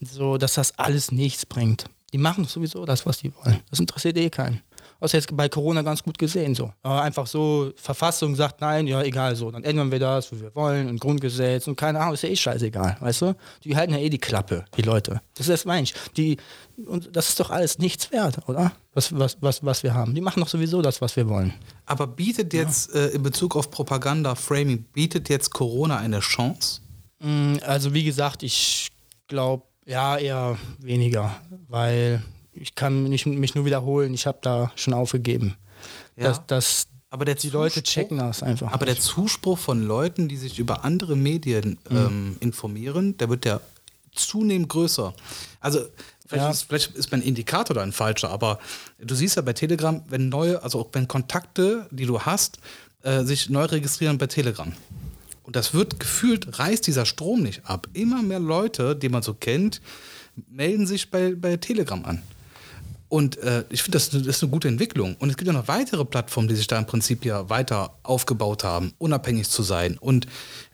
[0.00, 1.86] so, dass das alles nichts bringt.
[2.12, 3.60] Die machen sowieso das, was die wollen.
[3.70, 4.62] Das interessiert eh keinen.
[5.00, 6.72] Was jetzt bei Corona ganz gut gesehen so.
[6.82, 10.54] Aber einfach so, Verfassung sagt nein, ja egal so, dann ändern wir das, wie wir
[10.54, 13.36] wollen, ein Grundgesetz und keine Ahnung, ist ja eh scheißegal, weißt du?
[13.62, 15.20] Die halten ja eh die Klappe, die Leute.
[15.34, 15.94] Das ist das Mensch.
[16.16, 16.36] Die,
[16.86, 18.72] und das ist doch alles nichts wert, oder?
[18.92, 20.14] Was, was, was, was wir haben.
[20.14, 21.54] Die machen doch sowieso das, was wir wollen.
[21.86, 23.02] Aber bietet jetzt ja.
[23.02, 26.80] äh, in Bezug auf Propaganda, Framing, bietet jetzt Corona eine Chance?
[27.20, 28.90] Mm, also wie gesagt, ich
[29.28, 31.36] glaube, ja, eher weniger,
[31.68, 32.22] weil
[32.60, 35.56] ich kann mich, mich nur wiederholen, ich habe da schon aufgegeben.
[36.16, 36.24] Ja.
[36.24, 38.72] Dass, dass aber der die Leute checken das einfach.
[38.72, 38.98] Aber nicht.
[38.98, 41.96] der Zuspruch von Leuten, die sich über andere Medien mhm.
[41.96, 43.60] ähm, informieren, der wird ja
[44.14, 45.14] zunehmend größer.
[45.60, 45.80] Also
[46.26, 46.50] vielleicht, ja.
[46.50, 48.58] ist, vielleicht ist mein Indikator da ein falscher, aber
[48.98, 52.58] du siehst ja bei Telegram, wenn neue, also auch wenn Kontakte, die du hast,
[53.02, 54.72] äh, sich neu registrieren bei Telegram.
[55.44, 57.88] Und das wird gefühlt, reißt dieser Strom nicht ab.
[57.94, 59.80] Immer mehr Leute, die man so kennt,
[60.50, 62.22] melden sich bei, bei Telegram an.
[63.08, 65.16] Und äh, ich finde, das, das, ist eine gute Entwicklung.
[65.18, 68.64] Und es gibt ja noch weitere Plattformen, die sich da im Prinzip ja weiter aufgebaut
[68.64, 69.96] haben, unabhängig zu sein.
[69.98, 70.26] Und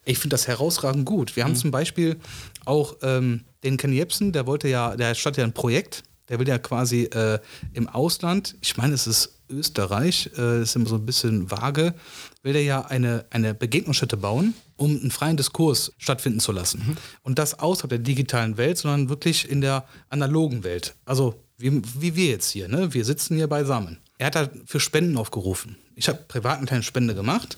[0.04, 1.36] ich finde das herausragend gut.
[1.36, 1.56] Wir haben mhm.
[1.56, 2.16] zum Beispiel
[2.64, 6.48] auch ähm, den Ken Jebsen, der wollte ja, der startet ja ein Projekt, der will
[6.48, 7.38] ja quasi äh,
[7.72, 11.94] im Ausland, ich meine, es ist Österreich, äh, ist immer so ein bisschen vage,
[12.42, 16.82] will er ja eine, eine Begegnungsstätte bauen, um einen freien Diskurs stattfinden zu lassen.
[16.86, 16.96] Mhm.
[17.22, 20.94] Und das außerhalb der digitalen Welt, sondern wirklich in der analogen Welt.
[21.04, 22.92] Also wie, wie wir jetzt hier, ne?
[22.92, 23.98] Wir sitzen hier beisammen.
[24.18, 25.76] Er hat halt für Spenden aufgerufen.
[25.96, 27.56] Ich habe privat eine kleine Spende gemacht,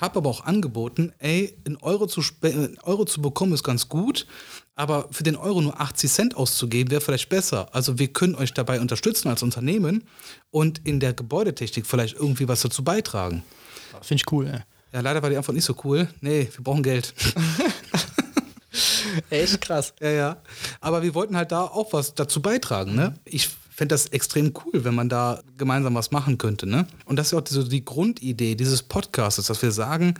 [0.00, 2.20] habe aber auch angeboten, ey, in Euro zu,
[2.82, 4.26] Euro zu bekommen ist ganz gut,
[4.74, 7.68] aber für den Euro nur 80 Cent auszugeben wäre vielleicht besser.
[7.72, 10.04] Also wir können euch dabei unterstützen als Unternehmen
[10.50, 13.44] und in der Gebäudetechnik vielleicht irgendwie was dazu beitragen.
[14.02, 14.60] Finde ich cool, ey.
[14.92, 16.08] Ja, leider war die Antwort nicht so cool.
[16.20, 17.14] Nee, wir brauchen Geld.
[19.30, 19.94] Echt krass.
[20.00, 20.36] Ja, ja.
[20.80, 22.94] Aber wir wollten halt da auch was dazu beitragen.
[22.94, 23.14] Ne?
[23.24, 26.66] Ich fände das extrem cool, wenn man da gemeinsam was machen könnte.
[26.66, 26.86] Ne?
[27.04, 30.14] Und das ist auch so die Grundidee dieses Podcasts, dass wir sagen,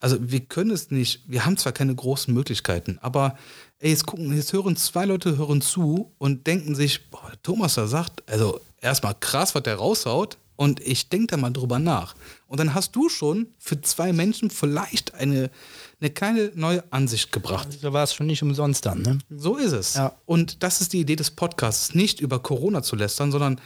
[0.00, 3.36] also wir können es nicht, wir haben zwar keine großen Möglichkeiten, aber
[3.80, 7.88] ey, jetzt gucken, jetzt hören zwei Leute hören zu und denken sich, boah, Thomas da
[7.88, 12.14] sagt, also erstmal krass, was der raushaut, und ich denke da mal drüber nach.
[12.46, 15.50] Und dann hast du schon für zwei Menschen vielleicht eine
[16.00, 17.68] eine kleine neue Ansicht gebracht.
[17.80, 19.18] So war es schon nicht umsonst dann, ne?
[19.28, 19.94] So ist es.
[19.94, 20.14] Ja.
[20.26, 23.60] Und das ist die Idee des Podcasts, nicht über Corona zu lästern, sondern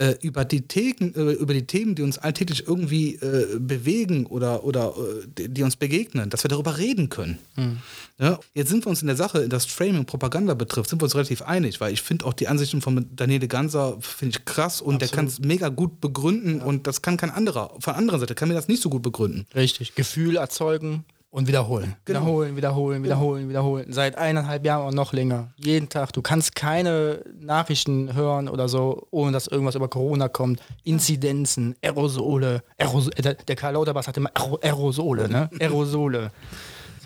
[0.00, 4.64] äh, über, die Themen, äh, über die Themen, die uns alltäglich irgendwie äh, bewegen oder,
[4.64, 4.94] oder
[5.36, 7.38] äh, die uns begegnen, dass wir darüber reden können.
[7.56, 7.78] Mhm.
[8.18, 11.14] Ja, jetzt sind wir uns in der Sache, das Framing Propaganda betrifft, sind wir uns
[11.14, 14.94] relativ einig, weil ich finde auch die Ansichten von Daniele Ganser finde ich krass und
[14.94, 15.02] Absolut.
[15.02, 16.64] der kann es mega gut begründen ja.
[16.64, 17.74] und das kann kein anderer.
[17.78, 19.46] Von anderer Seite kann mir das nicht so gut begründen.
[19.54, 19.94] Richtig.
[19.94, 21.94] Gefühl erzeugen, und wiederholen.
[22.04, 22.20] Genau.
[22.20, 23.92] Wiederholen, wiederholen, wiederholen, wiederholen.
[23.92, 25.52] Seit eineinhalb Jahren und noch länger.
[25.56, 26.12] Jeden Tag.
[26.12, 30.60] Du kannst keine Nachrichten hören oder so, ohne dass irgendwas über Corona kommt.
[30.82, 32.62] Inzidenzen, Aerosole.
[32.78, 35.48] Aerosole der, der Karl Lauterbach hat immer Aerosole, ne?
[35.60, 36.32] Aerosole.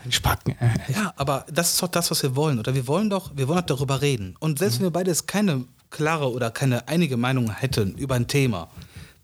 [0.02, 0.56] Sein Spacken.
[0.88, 2.58] Ja, aber das ist doch das, was wir wollen.
[2.58, 4.36] Oder wir wollen doch, wir wollen doch darüber reden.
[4.40, 4.84] Und selbst mhm.
[4.84, 8.68] wenn wir beide keine klare oder keine einige Meinung hätten über ein Thema,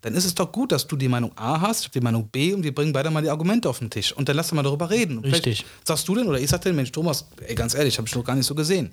[0.01, 2.63] dann ist es doch gut, dass du die Meinung A hast, die Meinung B und
[2.63, 4.89] wir bringen beide mal die Argumente auf den Tisch und dann lass uns mal darüber
[4.89, 5.19] reden.
[5.19, 5.65] Richtig.
[5.83, 8.23] Sagst du denn oder ich sag dir, Mensch, Thomas, ey, ganz ehrlich, habe ich noch
[8.23, 8.91] gar nicht so gesehen.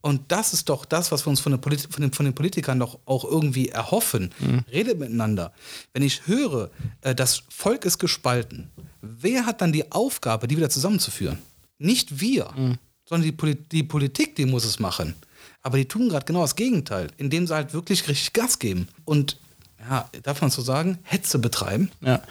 [0.00, 2.98] Und das ist doch das, was wir uns von, von, den, von den, Politikern doch
[3.04, 4.32] auch irgendwie erhoffen.
[4.38, 4.64] Mhm.
[4.70, 5.52] Redet miteinander.
[5.92, 6.70] Wenn ich höre,
[7.00, 8.70] äh, das Volk ist gespalten,
[9.00, 11.38] wer hat dann die Aufgabe, die wieder zusammenzuführen?
[11.78, 12.78] Nicht wir, mhm.
[13.06, 15.14] sondern die, die Politik, die muss es machen.
[15.62, 18.88] Aber die tun gerade genau das Gegenteil, indem sie halt wirklich richtig Gas geben.
[19.04, 19.36] Und
[19.80, 21.90] ja, darf man so sagen, Hetze betreiben.
[22.00, 22.22] Ja.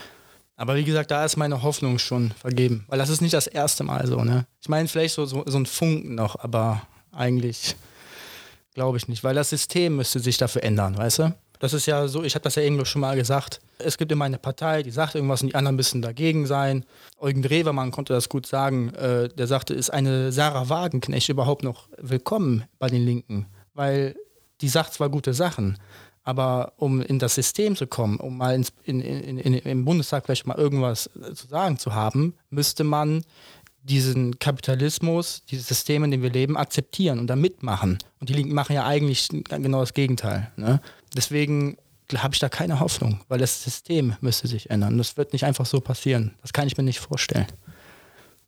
[0.55, 2.83] Aber wie gesagt, da ist meine Hoffnung schon vergeben.
[2.87, 4.47] Weil das ist nicht das erste Mal so, ne?
[4.59, 6.81] Ich meine, vielleicht so, so, so ein Funken noch, aber
[7.11, 7.75] eigentlich
[8.73, 9.23] glaube ich nicht.
[9.23, 11.35] Weil das System müsste sich dafür ändern, weißt du?
[11.59, 13.61] Das ist ja so, ich habe das ja irgendwo schon mal gesagt.
[13.79, 16.85] Es gibt immer eine Partei, die sagt irgendwas und die anderen müssen dagegen sein.
[17.19, 18.93] Eugen Drewermann konnte das gut sagen.
[18.93, 23.47] Äh, der sagte, ist eine Sarah Wagenknecht überhaupt noch willkommen bei den Linken?
[23.73, 24.15] Weil
[24.61, 25.77] die sagt zwar gute Sachen,
[26.27, 30.25] aber um in das System zu kommen, um mal ins, in, in, in, im Bundestag
[30.25, 33.23] vielleicht mal irgendwas zu sagen zu haben, müsste man
[33.83, 37.97] diesen Kapitalismus, dieses System, in dem wir leben, akzeptieren und da mitmachen.
[38.19, 40.51] Und die Linken machen ja eigentlich genau das Gegenteil.
[40.57, 40.81] Ne?
[41.15, 41.77] Deswegen
[42.13, 44.97] habe ich da keine Hoffnung, weil das System müsste sich ändern.
[44.97, 46.33] Das wird nicht einfach so passieren.
[46.41, 47.47] Das kann ich mir nicht vorstellen.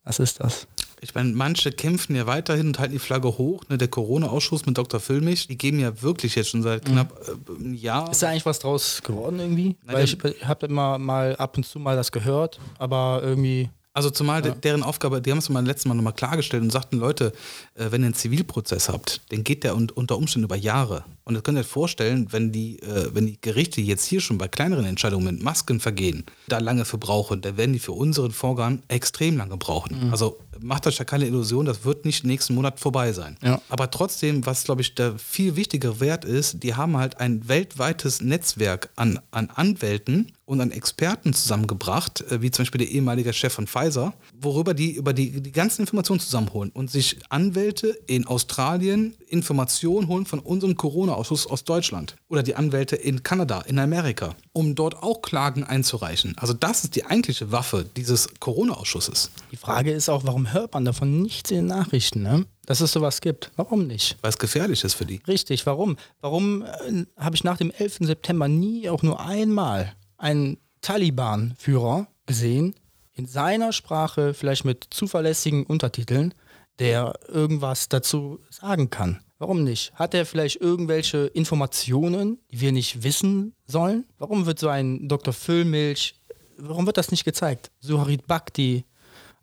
[0.04, 0.66] Was ist das?
[1.02, 3.64] Ich meine, manche kämpfen ja weiterhin und halten die Flagge hoch.
[3.68, 3.78] Ne?
[3.78, 5.00] Der Corona-Ausschuss mit Dr.
[5.00, 6.92] Füllmich, die geben ja wirklich jetzt schon seit mhm.
[6.92, 8.10] knapp äh, einem Jahr.
[8.10, 9.76] Ist da eigentlich was draus geworden irgendwie?
[9.84, 13.70] Nein, Weil ich, ich habe immer mal ab und zu mal das gehört, aber irgendwie
[13.92, 14.54] also zumal ja.
[14.54, 17.32] deren Aufgabe, die haben es mal letztes Mal nochmal klargestellt und sagten, Leute,
[17.74, 21.04] äh, wenn ihr einen Zivilprozess habt, dann geht der unter Umständen über Jahre.
[21.24, 24.46] Und ihr könnt euch vorstellen, wenn die, äh, wenn die Gerichte jetzt hier schon bei
[24.48, 28.82] kleineren Entscheidungen mit Masken vergehen, da lange für brauchen, dann werden die für unseren Vorgang
[28.88, 30.06] extrem lange brauchen.
[30.06, 30.12] Mhm.
[30.12, 33.36] Also macht euch ja keine Illusion, das wird nicht nächsten Monat vorbei sein.
[33.42, 33.60] Ja.
[33.68, 38.20] Aber trotzdem, was glaube ich der viel wichtigere Wert ist, die haben halt ein weltweites
[38.20, 43.52] Netzwerk an, an Anwälten und an Experten zusammengebracht, äh, wie zum Beispiel der ehemalige Chef
[43.52, 49.14] von Pfizer, worüber die über die, die ganzen Informationen zusammenholen und sich Anwälte in Australien
[49.28, 54.74] Informationen holen von unserem Corona-Ausschuss aus Deutschland oder die Anwälte in Kanada, in Amerika, um
[54.74, 56.34] dort auch Klagen einzureichen.
[56.36, 59.30] Also das ist die eigentliche Waffe dieses Corona-Ausschusses.
[59.52, 62.44] Die Frage ist auch, warum hört man davon nichts in den Nachrichten, ne?
[62.66, 63.52] dass es sowas gibt.
[63.54, 64.16] Warum nicht?
[64.20, 65.20] Weil es gefährlich ist für die.
[65.28, 65.96] Richtig, warum?
[66.20, 67.98] Warum äh, habe ich nach dem 11.
[68.00, 72.74] September nie auch nur einmal einen Taliban-Führer gesehen,
[73.12, 76.32] in seiner Sprache, vielleicht mit zuverlässigen Untertiteln,
[76.78, 79.20] der irgendwas dazu sagen kann.
[79.38, 79.92] Warum nicht?
[79.94, 84.04] Hat er vielleicht irgendwelche Informationen, die wir nicht wissen sollen?
[84.18, 85.32] Warum wird so ein Dr.
[85.32, 86.14] Füllmilch,
[86.58, 87.70] warum wird das nicht gezeigt?
[87.80, 88.84] Suharit Bhakti,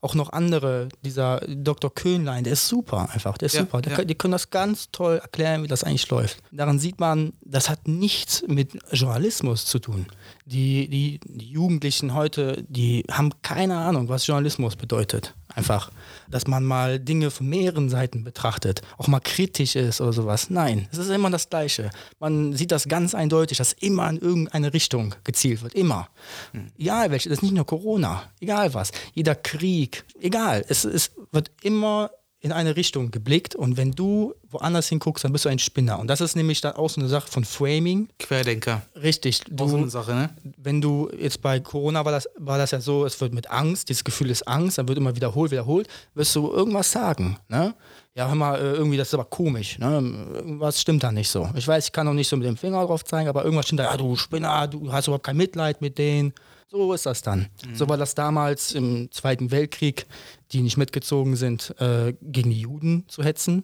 [0.02, 1.94] auch noch andere, dieser Dr.
[1.94, 3.82] Köhnlein, der ist super einfach, der ist ja, super.
[3.82, 4.06] Der, ja.
[4.06, 6.38] Die können das ganz toll erklären, wie das eigentlich läuft.
[6.52, 10.06] Daran sieht man, das hat nichts mit Journalismus zu tun.
[10.46, 15.34] Die, die, die Jugendlichen heute, die haben keine Ahnung, was Journalismus bedeutet.
[15.50, 15.92] Einfach,
[16.30, 20.50] dass man mal Dinge von mehreren Seiten betrachtet, auch mal kritisch ist oder sowas.
[20.50, 21.90] Nein, es ist immer das Gleiche.
[22.20, 25.74] Man sieht das ganz eindeutig, dass immer in irgendeine Richtung gezielt wird.
[25.74, 26.10] Immer.
[26.52, 26.72] Hm.
[26.78, 28.92] Egal welche, das ist nicht nur Corona, egal was.
[29.14, 30.66] Jeder Krieg, egal.
[30.68, 35.46] Es, es wird immer in eine Richtung geblickt und wenn du woanders hinguckst, dann bist
[35.46, 35.98] du ein Spinner.
[36.00, 38.10] Und das ist nämlich dann auch so eine Sache von Framing.
[38.20, 38.84] Querdenker.
[38.96, 39.42] Richtig.
[39.50, 40.30] Du, auch so eine Sache, ne?
[40.56, 43.90] Wenn du jetzt bei Corona war das, war das ja so, es wird mit Angst,
[43.90, 47.74] dieses Gefühl ist Angst, dann wird immer wiederholt, wiederholt, wirst du irgendwas sagen, ne?
[48.14, 49.96] Ja, hör mal, äh, irgendwie, das ist aber komisch, ne?
[50.36, 51.50] Irgendwas stimmt da nicht so.
[51.56, 53.80] Ich weiß, ich kann auch nicht so mit dem Finger drauf zeigen, aber irgendwas stimmt
[53.80, 56.34] da, ja, du Spinner, du hast überhaupt kein Mitleid mit denen.
[56.70, 57.48] So ist das dann.
[57.66, 57.76] Mhm.
[57.76, 60.06] So war das damals im Zweiten Weltkrieg,
[60.52, 63.64] die nicht mitgezogen sind, äh, gegen die Juden zu hetzen.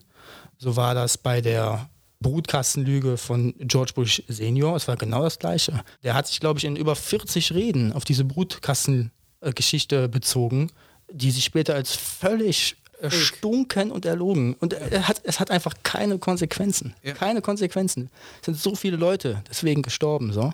[0.57, 4.75] So war das bei der Brutkastenlüge von George Bush Senior.
[4.75, 5.83] Es war genau das Gleiche.
[6.03, 10.71] Der hat sich, glaube ich, in über 40 Reden auf diese Brutkastengeschichte bezogen,
[11.11, 14.55] die sich später als völlig erstunken und erlogen.
[14.55, 16.95] Und er hat, es hat einfach keine Konsequenzen.
[17.03, 17.13] Ja.
[17.13, 18.09] Keine Konsequenzen.
[18.39, 20.31] Es sind so viele Leute deswegen gestorben.
[20.31, 20.53] So.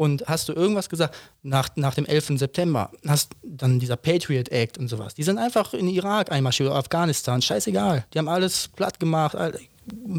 [0.00, 2.38] Und hast du irgendwas gesagt nach, nach dem 11.
[2.38, 5.14] September, hast dann dieser Patriot Act und sowas.
[5.14, 8.06] Die sind einfach in Irak einmarschiert Afghanistan, scheißegal.
[8.14, 9.60] Die haben alles platt gemacht, alle,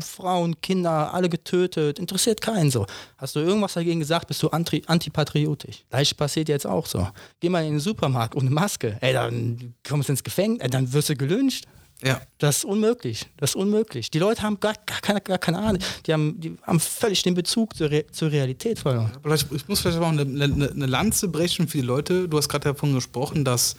[0.01, 2.85] Frauen, Kinder, alle getötet, interessiert keinen so.
[3.17, 5.83] Hast du irgendwas dagegen gesagt, bist du anti antipatriotisch.
[5.89, 7.07] Gleich passiert jetzt auch so.
[7.39, 10.93] Geh mal in den Supermarkt ohne Maske, ey, dann kommst du ins Gefängnis, ey, dann
[10.93, 11.65] wirst du gelünscht.
[12.03, 12.21] Ja.
[12.37, 13.27] Das ist unmöglich.
[13.37, 14.09] Das ist unmöglich.
[14.09, 15.81] Die Leute haben gar, gar, keine, gar keine Ahnung.
[16.05, 19.11] Die haben, die haben völlig den Bezug zur, Re zur Realität verloren.
[19.51, 22.27] Ich muss vielleicht auch eine, eine, eine Lanze brechen für die Leute.
[22.27, 23.75] Du hast gerade davon gesprochen, dass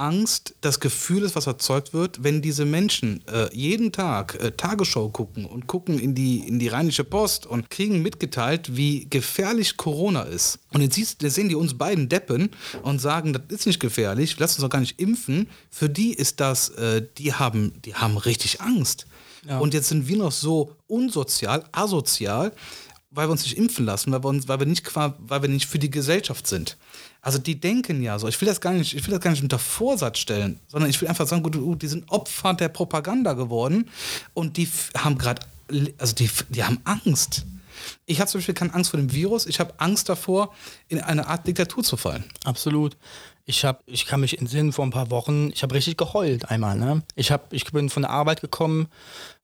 [0.00, 5.10] Angst das Gefühl ist, was erzeugt wird, wenn diese Menschen äh, jeden Tag äh, Tagesschau
[5.10, 10.22] gucken und gucken in die, in die Rheinische Post und kriegen mitgeteilt, wie gefährlich Corona
[10.22, 10.58] ist.
[10.72, 12.50] Und jetzt, siehst, jetzt sehen die uns beiden Deppen
[12.82, 15.48] und sagen, das ist nicht gefährlich, lass uns doch gar nicht impfen.
[15.70, 19.06] Für die ist das, äh, die, haben, die haben richtig Angst.
[19.46, 19.58] Ja.
[19.58, 22.52] Und jetzt sind wir noch so unsozial, asozial,
[23.10, 25.66] weil wir uns nicht impfen lassen, weil wir, uns, weil wir, nicht, weil wir nicht
[25.66, 26.76] für die Gesellschaft sind.
[27.22, 28.28] Also die denken ja so.
[28.28, 31.00] Ich will das gar nicht, ich will das gar nicht unter Vorsatz stellen, sondern ich
[31.00, 33.88] will einfach sagen, gut, die sind Opfer der Propaganda geworden
[34.32, 35.42] und die haben gerade,
[35.98, 37.44] also die, die haben Angst.
[38.06, 40.54] Ich habe zum Beispiel keine Angst vor dem Virus, ich habe Angst davor,
[40.88, 42.24] in eine Art Diktatur zu fallen.
[42.44, 42.96] Absolut.
[43.50, 46.76] Ich, hab, ich kann mich entsinnen, vor ein paar Wochen, ich habe richtig geheult einmal.
[46.76, 47.02] Ne?
[47.16, 48.86] Ich, hab, ich bin von der Arbeit gekommen,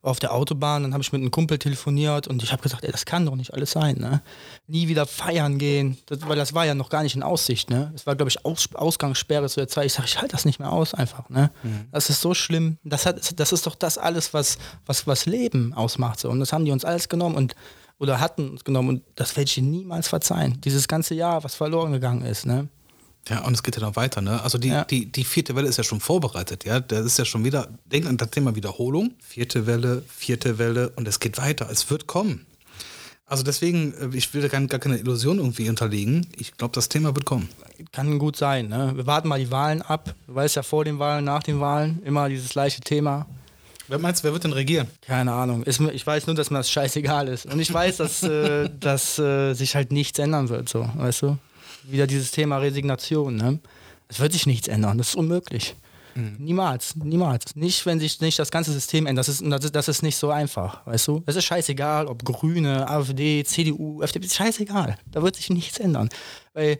[0.00, 2.92] auf der Autobahn, dann habe ich mit einem Kumpel telefoniert und ich habe gesagt, ey,
[2.92, 3.96] das kann doch nicht alles sein.
[3.98, 4.22] Ne?
[4.68, 7.68] Nie wieder feiern gehen, das, weil das war ja noch gar nicht in Aussicht.
[7.68, 7.90] Ne?
[7.96, 9.86] Es war, glaube ich, Aus, Ausgangssperre zu der Zeit.
[9.86, 11.28] Ich sage, ich halte das nicht mehr aus einfach.
[11.28, 11.50] Ne?
[11.64, 11.88] Mhm.
[11.90, 12.78] Das ist so schlimm.
[12.84, 16.20] Das, hat, das ist doch das alles, was, was, was Leben ausmacht.
[16.20, 16.30] So.
[16.30, 17.56] Und das haben die uns alles genommen und
[17.98, 20.60] oder hatten uns genommen und das werde ich ihnen niemals verzeihen.
[20.60, 22.44] Dieses ganze Jahr, was verloren gegangen ist.
[22.44, 22.68] Ne?
[23.28, 24.40] Ja, und es geht ja noch weiter, ne?
[24.42, 24.84] Also die, ja.
[24.84, 26.78] die, die vierte Welle ist ja schon vorbereitet, ja.
[26.80, 29.14] Das ist ja schon wieder, denk an das Thema Wiederholung.
[29.20, 31.68] Vierte Welle, vierte Welle und es geht weiter.
[31.70, 32.46] Es wird kommen.
[33.28, 36.28] Also deswegen, äh, ich will da gar keine Illusion irgendwie unterlegen.
[36.36, 37.48] Ich glaube, das Thema wird kommen.
[37.90, 38.68] Kann gut sein.
[38.68, 38.92] Ne?
[38.94, 40.14] Wir warten mal die Wahlen ab.
[40.28, 43.26] Du weißt ja vor den Wahlen, nach den Wahlen immer dieses gleiche Thema.
[43.88, 44.88] Wer meinst wer wird denn regieren?
[45.00, 45.64] Keine Ahnung.
[45.66, 47.46] Ich weiß nur, dass mir das scheißegal ist.
[47.46, 51.38] Und ich weiß, dass, äh, dass äh, sich halt nichts ändern wird, so, weißt du?
[51.88, 53.60] Wieder dieses Thema Resignation, ne?
[54.08, 55.74] Es wird sich nichts ändern, das ist unmöglich.
[56.16, 56.36] Mhm.
[56.38, 57.54] Niemals, niemals.
[57.54, 59.28] Nicht, wenn sich nicht das ganze System ändert.
[59.28, 61.22] Das ist, das, ist, das ist nicht so einfach, weißt du?
[61.26, 64.96] Es ist scheißegal, ob Grüne, AfD, CDU, FDP, scheißegal.
[65.10, 66.08] Da wird sich nichts ändern.
[66.54, 66.78] Weil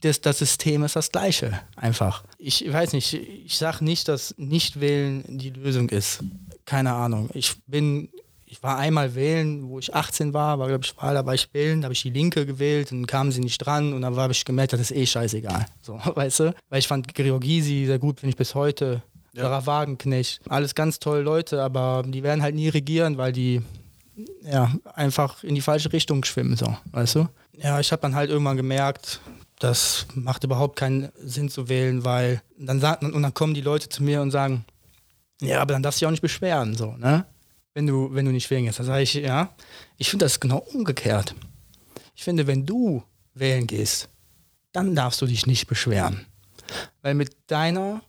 [0.00, 2.24] das, das System ist das gleiche, einfach.
[2.38, 6.20] Ich weiß nicht, ich sage nicht, dass Nicht-Wählen die Lösung ist.
[6.64, 7.28] Keine Ahnung.
[7.34, 8.08] Ich bin
[8.50, 11.48] ich war einmal wählen, wo ich 18 war, war glaube ich Wahl, da war ich
[11.54, 14.32] wählen, da habe ich die Linke gewählt und kamen sie nicht dran und dann habe
[14.32, 15.66] ich gemerkt, das ist eh scheißegal.
[15.82, 16.54] So, weißt du?
[16.68, 19.02] Weil ich fand Georgisi sehr gut, finde ich bis heute.
[19.34, 19.44] Ja.
[19.44, 23.62] Sarah Wagenknecht, alles ganz tolle Leute, aber die werden halt nie regieren, weil die
[24.42, 27.28] ja einfach in die falsche Richtung schwimmen, so, weißt du?
[27.56, 29.20] Ja, ich habe dann halt irgendwann gemerkt,
[29.60, 33.88] das macht überhaupt keinen Sinn zu wählen, weil dann sagt und dann kommen die Leute
[33.88, 34.64] zu mir und sagen,
[35.40, 37.24] ja, aber dann darfst du dich auch nicht beschweren, so, ne?
[37.74, 38.78] Wenn du, wenn du nicht wählen gehst.
[38.78, 39.54] Da sage ich, ja,
[39.96, 41.34] ich finde das genau umgekehrt.
[42.14, 43.02] Ich finde, wenn du
[43.34, 44.08] wählen gehst,
[44.72, 46.26] dann darfst du dich nicht beschweren.
[47.02, 48.02] Weil mit deiner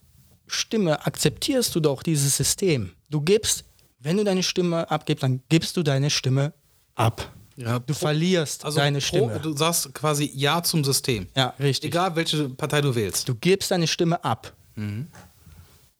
[0.47, 2.91] Stimme akzeptierst du doch dieses System.
[3.09, 3.63] Du gibst,
[3.99, 6.53] wenn du deine Stimme abgibst, dann gibst du deine Stimme
[6.95, 7.31] ab.
[7.55, 9.39] Ja, du verlierst also deine Stimme.
[9.39, 11.27] du sagst quasi Ja zum System.
[11.35, 11.89] Ja, richtig.
[11.89, 13.27] Egal, welche Partei du wählst.
[13.29, 14.53] Du gibst deine Stimme ab.
[14.75, 15.07] Mhm.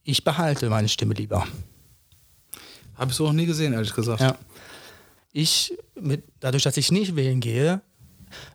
[0.04, 1.48] Ich behalte meine Stimme lieber.
[2.96, 4.22] Habe ich so noch nie gesehen, ehrlich gesagt.
[4.22, 4.38] Ja.
[5.34, 7.82] Ich, mit, dadurch, dass ich nicht wählen gehe,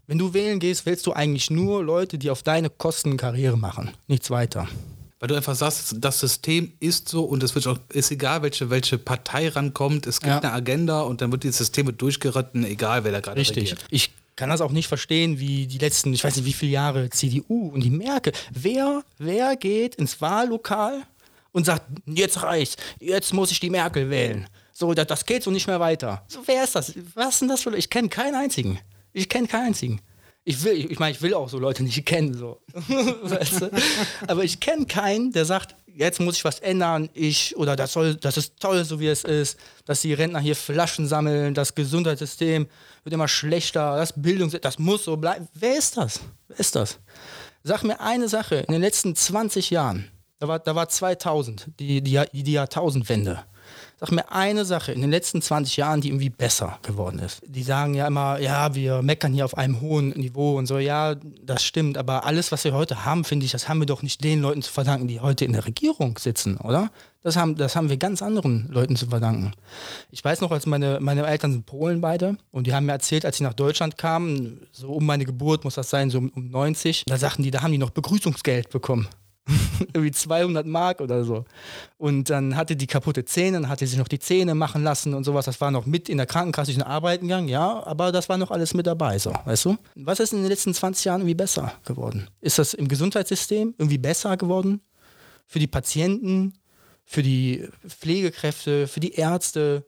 [0.06, 3.90] wenn du wählen gehst, wählst du eigentlich nur Leute, die auf deine Kosten Karriere machen,
[4.06, 4.68] nichts weiter.
[5.18, 8.68] Weil du einfach sagst, das System ist so und es wird auch, ist egal, welche,
[8.68, 10.38] welche Partei rankommt, es gibt ja.
[10.40, 13.72] eine Agenda und dann wird die Systeme durchgeritten, egal wer da gerade Richtig.
[13.72, 13.86] Regiert.
[13.90, 17.08] Ich kann das auch nicht verstehen, wie die letzten, ich weiß nicht wie viele Jahre
[17.08, 21.02] CDU und die Merkel, wer, wer geht ins Wahllokal
[21.56, 24.46] und sagt, jetzt reicht's, jetzt muss ich die Merkel wählen.
[24.74, 26.22] So, das, das geht so nicht mehr weiter.
[26.28, 26.92] So, wer ist das?
[27.14, 28.78] Was ist denn das für Ich kenne keinen einzigen.
[29.14, 30.02] Ich kenne keinen einzigen.
[30.44, 32.60] Ich will, ich meine, ich will auch so Leute nicht kennen, so.
[32.74, 33.70] weißt du?
[34.26, 38.16] Aber ich kenne keinen, der sagt, jetzt muss ich was ändern, ich, oder das soll,
[38.16, 42.68] das ist toll, so wie es ist, dass die Rentner hier Flaschen sammeln, das Gesundheitssystem
[43.02, 45.48] wird immer schlechter, das Bildungs, das muss so bleiben.
[45.54, 46.20] Wer ist das?
[46.48, 46.98] Wer ist das?
[47.64, 52.02] Sag mir eine Sache, in den letzten 20 Jahren, da war, da war 2000, die,
[52.02, 53.44] die, die Jahrtausendwende.
[53.98, 57.40] Sag mir eine Sache in den letzten 20 Jahren, die irgendwie besser geworden ist.
[57.46, 60.78] Die sagen ja immer, ja, wir meckern hier auf einem hohen Niveau und so.
[60.78, 61.96] Ja, das stimmt.
[61.96, 64.60] Aber alles, was wir heute haben, finde ich, das haben wir doch nicht den Leuten
[64.60, 66.90] zu verdanken, die heute in der Regierung sitzen, oder?
[67.22, 69.52] Das haben, das haben wir ganz anderen Leuten zu verdanken.
[70.10, 73.24] Ich weiß noch, als meine, meine Eltern sind Polen beide und die haben mir erzählt,
[73.24, 77.04] als sie nach Deutschland kamen, so um meine Geburt muss das sein, so um 90,
[77.06, 79.08] da sagten die, da haben die noch Begrüßungsgeld bekommen.
[79.92, 81.44] irgendwie 200 Mark oder so.
[81.98, 85.24] Und dann hatte die kaputte Zähne, dann hatte sie noch die Zähne machen lassen und
[85.24, 85.44] sowas.
[85.44, 88.50] Das war noch mit in der Krankenkasse in Arbeiten gegangen, ja, aber das war noch
[88.50, 89.76] alles mit dabei, so, weißt du?
[89.94, 92.28] Was ist in den letzten 20 Jahren irgendwie besser geworden?
[92.40, 94.80] Ist das im Gesundheitssystem irgendwie besser geworden?
[95.46, 96.54] Für die Patienten,
[97.04, 99.84] für die Pflegekräfte, für die Ärzte?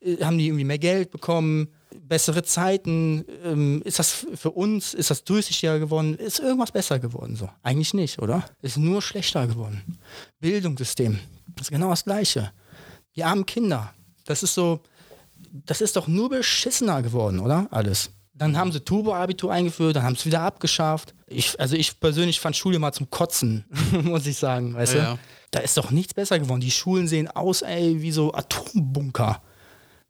[0.00, 1.68] Äh, haben die irgendwie mehr Geld bekommen?
[2.12, 3.24] Bessere Zeiten?
[3.42, 6.14] Ähm, ist das für uns, ist das durchsichtiger geworden?
[6.14, 7.36] Ist irgendwas besser geworden?
[7.36, 7.48] So?
[7.62, 8.44] Eigentlich nicht, oder?
[8.60, 9.98] Ist nur schlechter geworden.
[10.38, 11.18] Bildungssystem,
[11.56, 12.52] das ist genau das Gleiche.
[13.16, 13.94] Die armen Kinder,
[14.26, 14.80] das ist so,
[15.52, 17.66] das ist doch nur beschissener geworden, oder?
[17.70, 18.10] Alles.
[18.34, 21.14] Dann haben sie Turbo-Abitur eingeführt, dann haben sie es wieder abgeschafft.
[21.26, 23.64] Ich, also ich persönlich fand Schule mal zum Kotzen,
[24.02, 25.06] muss ich sagen, weißt ja, du?
[25.06, 25.18] Ja.
[25.50, 26.60] Da ist doch nichts besser geworden.
[26.60, 29.40] Die Schulen sehen aus, ey, wie so Atombunker.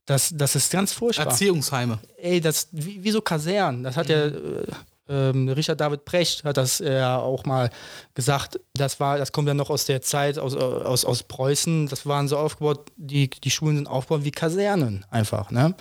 [0.07, 1.26] Das, das ist ganz furchtbar.
[1.26, 1.98] Erziehungsheime.
[2.16, 3.84] Ey, das, wie, wie so Kasernen.
[3.84, 4.12] Das hat mhm.
[4.12, 4.66] ja äh,
[5.09, 7.70] ähm, Richard David Precht hat das ja auch mal
[8.14, 8.61] gesagt.
[8.74, 11.88] Das war, das kommt ja noch aus der Zeit aus, aus, aus Preußen.
[11.88, 15.50] Das waren so aufgebaut, die, die Schulen sind aufgebaut wie Kasernen einfach.
[15.50, 15.74] Ne?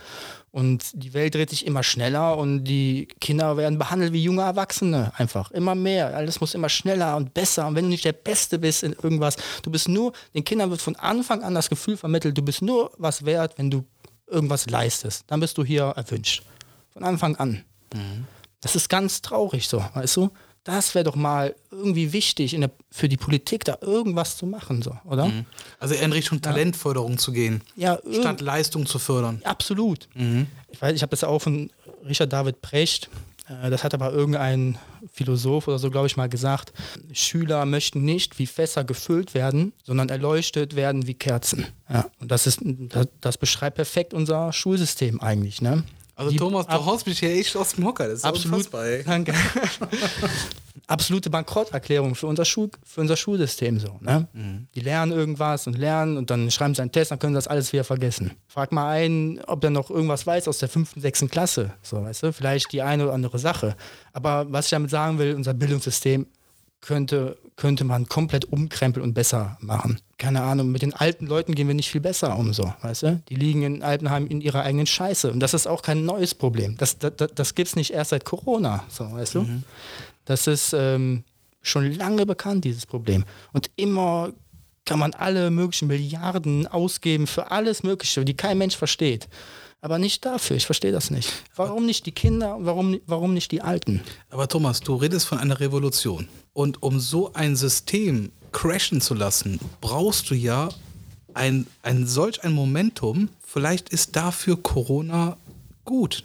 [0.51, 5.13] Und die Welt dreht sich immer schneller und die Kinder werden behandelt wie junge Erwachsene
[5.15, 5.49] einfach.
[5.51, 6.15] Immer mehr.
[6.15, 7.67] Alles muss immer schneller und besser.
[7.67, 10.81] Und wenn du nicht der Beste bist in irgendwas, du bist nur, den Kindern wird
[10.81, 13.85] von Anfang an das Gefühl vermittelt, du bist nur was wert, wenn du
[14.31, 16.43] irgendwas leistest, dann bist du hier erwünscht.
[16.93, 17.63] Von Anfang an.
[17.93, 18.25] Mhm.
[18.61, 20.31] Das ist ganz traurig so, weißt du?
[20.63, 24.95] Das wäre doch mal irgendwie wichtig, der, für die Politik da irgendwas zu machen, so,
[25.05, 25.25] oder?
[25.25, 25.45] Mhm.
[25.79, 27.17] Also in Richtung Talentförderung ja.
[27.17, 29.41] zu gehen, ja, statt Leistung zu fördern.
[29.43, 30.07] Absolut.
[30.13, 30.45] Mhm.
[30.69, 31.71] Ich weiß, ich habe das auch von
[32.07, 33.09] Richard David Precht,
[33.69, 34.77] das hat aber irgendein
[35.11, 36.73] Philosoph oder so, glaube ich, mal gesagt.
[37.11, 41.65] Schüler möchten nicht wie Fässer gefüllt werden, sondern erleuchtet werden wie Kerzen.
[41.89, 45.61] Ja, und das, ist, das, das beschreibt perfekt unser Schulsystem eigentlich.
[45.61, 45.83] Ne?
[46.15, 48.07] Also Die- Thomas, du haust mich hier echt aus dem Hocker.
[48.07, 48.69] Das ist Absolut.
[49.05, 49.33] Danke.
[50.87, 53.97] Absolute Bankrotterklärung für unser, Schul, für unser Schulsystem so.
[54.01, 54.27] Ne?
[54.75, 57.47] Die lernen irgendwas und lernen und dann schreiben sie einen Test, dann können sie das
[57.47, 58.31] alles wieder vergessen.
[58.47, 61.73] Frag mal einen, ob der noch irgendwas weiß aus der fünften, sechsten Klasse.
[61.81, 62.33] So, weißt du?
[62.33, 63.75] Vielleicht die eine oder andere Sache.
[64.11, 66.27] Aber was ich damit sagen will, unser Bildungssystem
[66.81, 69.99] könnte, könnte man komplett umkrempeln und besser machen.
[70.21, 73.23] Keine Ahnung, mit den alten Leuten gehen wir nicht viel besser um, so, weißt du?
[73.27, 75.31] Die liegen in Altenheim in ihrer eigenen Scheiße.
[75.31, 76.77] Und das ist auch kein neues Problem.
[76.77, 79.47] Das, das, das, gibt es nicht erst seit Corona, so, weißt du?
[80.25, 81.23] Das ist ähm,
[81.63, 83.25] schon lange bekannt, dieses Problem.
[83.51, 84.31] Und immer
[84.85, 89.27] kann man alle möglichen Milliarden ausgeben für alles Mögliche, die kein Mensch versteht.
[89.81, 91.31] Aber nicht dafür, ich verstehe das nicht.
[91.55, 94.01] Warum nicht die Kinder warum, warum nicht die Alten?
[94.29, 96.27] Aber Thomas, du redest von einer Revolution.
[96.53, 100.69] Und um so ein System crashen zu lassen, brauchst du ja
[101.33, 103.29] ein, ein solch ein Momentum.
[103.45, 105.37] Vielleicht ist dafür Corona
[105.85, 106.23] gut,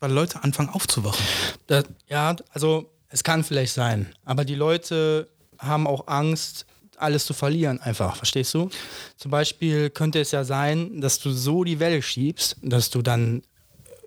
[0.00, 1.24] weil Leute anfangen aufzuwachen.
[1.66, 6.66] Das, ja, also es kann vielleicht sein, aber die Leute haben auch Angst,
[6.96, 8.70] alles zu verlieren, einfach, verstehst du?
[9.16, 13.42] Zum Beispiel könnte es ja sein, dass du so die Welle schiebst, dass du dann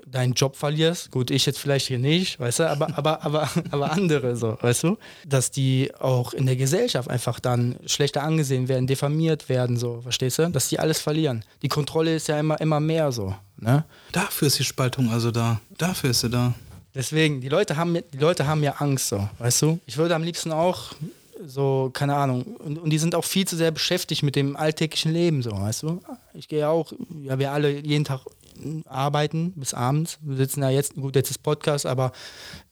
[0.05, 1.11] deinen Job verlierst.
[1.11, 4.83] Gut, ich jetzt vielleicht hier nicht, weißt du, aber, aber, aber, aber andere so, weißt
[4.83, 4.97] du?
[5.25, 10.39] Dass die auch in der Gesellschaft einfach dann schlechter angesehen werden, diffamiert werden, so, verstehst
[10.39, 10.49] du?
[10.49, 11.43] Dass die alles verlieren.
[11.61, 13.85] Die Kontrolle ist ja immer, immer mehr so, ne?
[14.11, 15.59] Dafür ist die Spaltung also da.
[15.77, 16.53] Dafür ist sie da.
[16.93, 19.79] Deswegen, die Leute haben, die Leute haben ja Angst, so, weißt du?
[19.85, 20.93] Ich würde am liebsten auch
[21.45, 25.11] so, keine Ahnung, und, und die sind auch viel zu sehr beschäftigt mit dem alltäglichen
[25.11, 26.01] Leben, so, weißt du?
[26.33, 26.93] Ich gehe auch,
[27.23, 28.21] ja, wir alle jeden Tag
[28.85, 30.19] arbeiten bis abends.
[30.21, 32.11] Wir sitzen ja jetzt, gut, jetzt ist Podcast, aber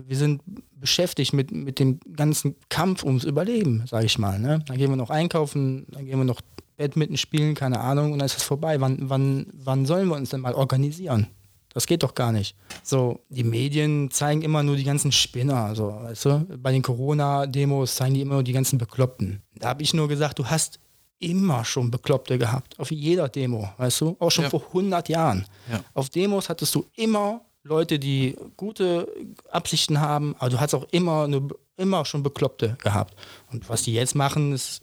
[0.03, 0.41] wir sind
[0.79, 4.39] beschäftigt mit, mit dem ganzen Kampf ums Überleben, sage ich mal.
[4.39, 4.59] Ne?
[4.65, 6.41] Dann gehen wir noch einkaufen, dann gehen wir noch
[6.77, 8.81] Badminton spielen, keine Ahnung, und dann ist es vorbei.
[8.81, 11.27] Wann, wann, wann sollen wir uns denn mal organisieren?
[11.73, 12.55] Das geht doch gar nicht.
[12.83, 16.47] So, die Medien zeigen immer nur die ganzen Spinner, so, weißt du?
[16.57, 19.41] Bei den Corona-Demos zeigen die immer nur die ganzen Bekloppten.
[19.55, 20.79] Da habe ich nur gesagt, du hast
[21.23, 22.79] immer schon Bekloppte gehabt.
[22.79, 24.15] Auf jeder Demo, weißt du?
[24.19, 24.49] Auch schon Ja.
[24.49, 25.45] vor 100 Jahren.
[25.71, 25.79] Ja.
[25.93, 29.07] Auf Demos hattest du immer Leute, die gute
[29.49, 33.15] Absichten haben, aber du hast auch immer, nur, immer schon Bekloppte gehabt.
[33.53, 34.81] Und was die jetzt machen, ist,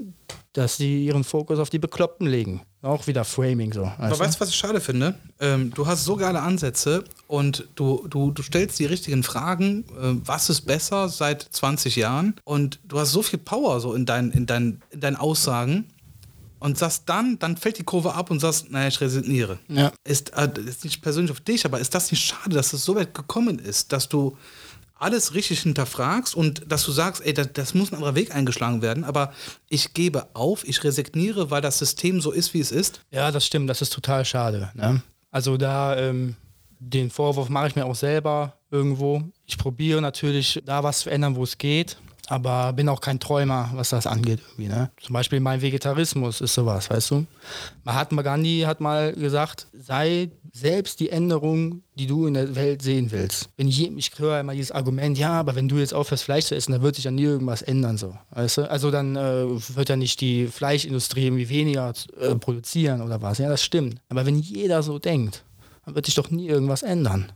[0.55, 2.63] dass sie ihren Fokus auf die Bekloppten legen.
[2.81, 3.83] Auch wieder Framing so.
[3.99, 5.15] Aber weißt du, was ich schade finde?
[5.39, 9.85] Ähm, du hast so geile Ansätze und du, du, du stellst die richtigen Fragen.
[10.01, 12.37] Äh, was ist besser seit 20 Jahren?
[12.45, 15.85] Und du hast so viel Power so in, dein, in, dein, in deinen Aussagen
[16.61, 19.59] und sagst dann, dann fällt die Kurve ab und sagst, naja, ich resigniere.
[19.69, 19.93] Ja.
[20.05, 22.95] Ist, äh, ist nicht persönlich auf dich, aber ist das nicht schade, dass es so
[22.95, 24.37] weit gekommen ist, dass du
[25.01, 28.83] alles richtig hinterfragst und dass du sagst, ey, das, das muss ein anderer Weg eingeschlagen
[28.83, 29.33] werden, aber
[29.69, 33.01] ich gebe auf, ich resigniere, weil das System so ist, wie es ist.
[33.11, 34.71] Ja, das stimmt, das ist total schade.
[34.75, 35.03] Ne?
[35.31, 36.37] Also da, ähm,
[36.79, 39.23] den Vorwurf mache ich mir auch selber irgendwo.
[39.47, 41.97] Ich probiere natürlich da was zu ändern, wo es geht,
[42.31, 44.39] aber bin auch kein Träumer, was das angeht.
[44.51, 44.91] Irgendwie, ne?
[45.03, 47.27] Zum Beispiel mein Vegetarismus ist sowas, weißt du?
[47.83, 53.11] Mahatma Gandhi hat mal gesagt, sei selbst die Änderung, die du in der Welt sehen
[53.11, 53.49] willst.
[53.57, 56.55] Wenn je, ich höre immer dieses Argument, ja, aber wenn du jetzt aufhörst, Fleisch zu
[56.55, 57.99] essen, dann wird sich ja nie irgendwas ändern.
[57.99, 58.71] So, weißt du?
[58.71, 63.39] Also dann äh, wird ja nicht die Fleischindustrie irgendwie weniger äh, produzieren oder was.
[63.39, 64.01] Ja, das stimmt.
[64.09, 65.43] Aber wenn jeder so denkt,
[65.85, 67.33] dann wird sich doch nie irgendwas ändern.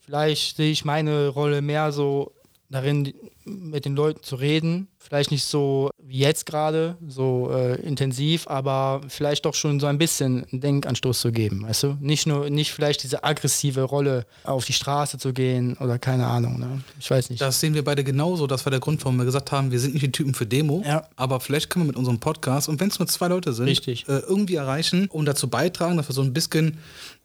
[0.00, 2.32] Vielleicht sehe ich meine Rolle mehr so
[2.70, 3.12] darin,
[3.44, 4.88] mit den Leuten zu reden.
[4.98, 9.98] Vielleicht nicht so wie jetzt gerade, so äh, intensiv, aber vielleicht doch schon so ein
[9.98, 11.96] bisschen einen Denkanstoß zu geben, weißt du?
[12.00, 16.58] Nicht nur, nicht vielleicht diese aggressive Rolle auf die Straße zu gehen oder keine Ahnung,
[16.58, 16.80] ne?
[16.98, 17.40] Ich weiß nicht.
[17.40, 18.46] Das sehen wir beide genauso.
[18.46, 20.82] Das war der Grund, warum wir gesagt haben, wir sind nicht die Typen für Demo.
[20.84, 21.06] Ja.
[21.16, 24.08] Aber vielleicht können wir mit unserem Podcast, und wenn es nur zwei Leute sind, Richtig.
[24.08, 26.78] Äh, irgendwie erreichen und dazu beitragen, dass wir so ein bisschen,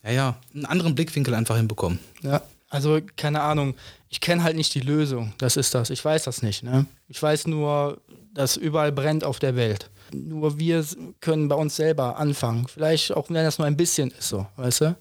[0.04, 2.00] ja, ja, einen anderen Blickwinkel einfach hinbekommen.
[2.22, 3.76] Ja, also keine Ahnung.
[4.10, 5.34] Ich kenne halt nicht die Lösung.
[5.38, 5.92] Das ist das.
[5.92, 6.64] Ich weiß das nicht.
[6.64, 6.88] Ne?
[7.08, 8.02] Ich weiß nur,
[8.34, 9.90] dass überall brennt auf der Welt.
[10.12, 10.84] Nur wir
[11.22, 12.68] können bei uns selber anfangen.
[12.68, 14.96] Vielleicht auch, wenn das nur ein bisschen ist, so, weißt du?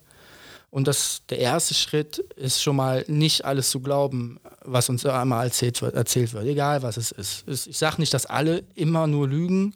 [0.71, 5.47] Und das, der erste Schritt ist schon mal nicht alles zu glauben, was uns einmal
[5.47, 7.45] erzählt wird, erzählt wird, egal was es ist.
[7.67, 9.75] Ich sage nicht, dass alle immer nur lügen,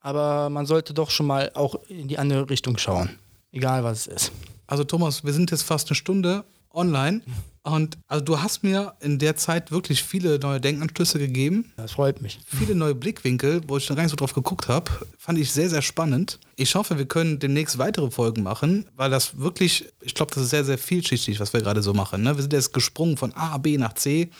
[0.00, 3.10] aber man sollte doch schon mal auch in die andere Richtung schauen,
[3.52, 4.32] egal was es ist.
[4.66, 7.22] Also Thomas, wir sind jetzt fast eine Stunde online
[7.64, 11.72] Und also du hast mir in der Zeit wirklich viele neue Denkanstöße gegeben.
[11.76, 12.40] Das freut mich.
[12.44, 14.90] Viele neue Blickwinkel, wo ich noch gar nicht so drauf geguckt habe.
[15.16, 16.40] Fand ich sehr, sehr spannend.
[16.56, 20.50] Ich hoffe, wir können demnächst weitere Folgen machen, weil das wirklich, ich glaube, das ist
[20.50, 22.24] sehr, sehr vielschichtig, was wir gerade so machen.
[22.24, 22.36] Ne?
[22.36, 24.30] Wir sind jetzt gesprungen von A, B nach C.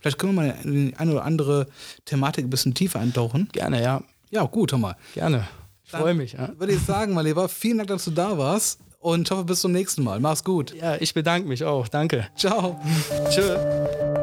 [0.00, 1.68] Vielleicht können wir mal in die eine oder andere
[2.04, 3.48] Thematik ein bisschen tiefer eintauchen.
[3.52, 4.02] Gerne, ja.
[4.30, 4.96] Ja, gut, hör mal.
[5.14, 5.46] Gerne.
[5.84, 6.32] Ich freue mich.
[6.32, 6.50] Ja.
[6.58, 9.60] Würde ich sagen, mein Lieber, vielen Dank, dass du da warst und ich hoffe, bis
[9.60, 10.20] zum nächsten Mal.
[10.20, 10.74] Mach's gut.
[10.74, 11.88] Ja, ich bedanke mich auch.
[11.88, 12.28] Danke.
[12.36, 12.80] Ciao.
[13.30, 14.21] Tschö.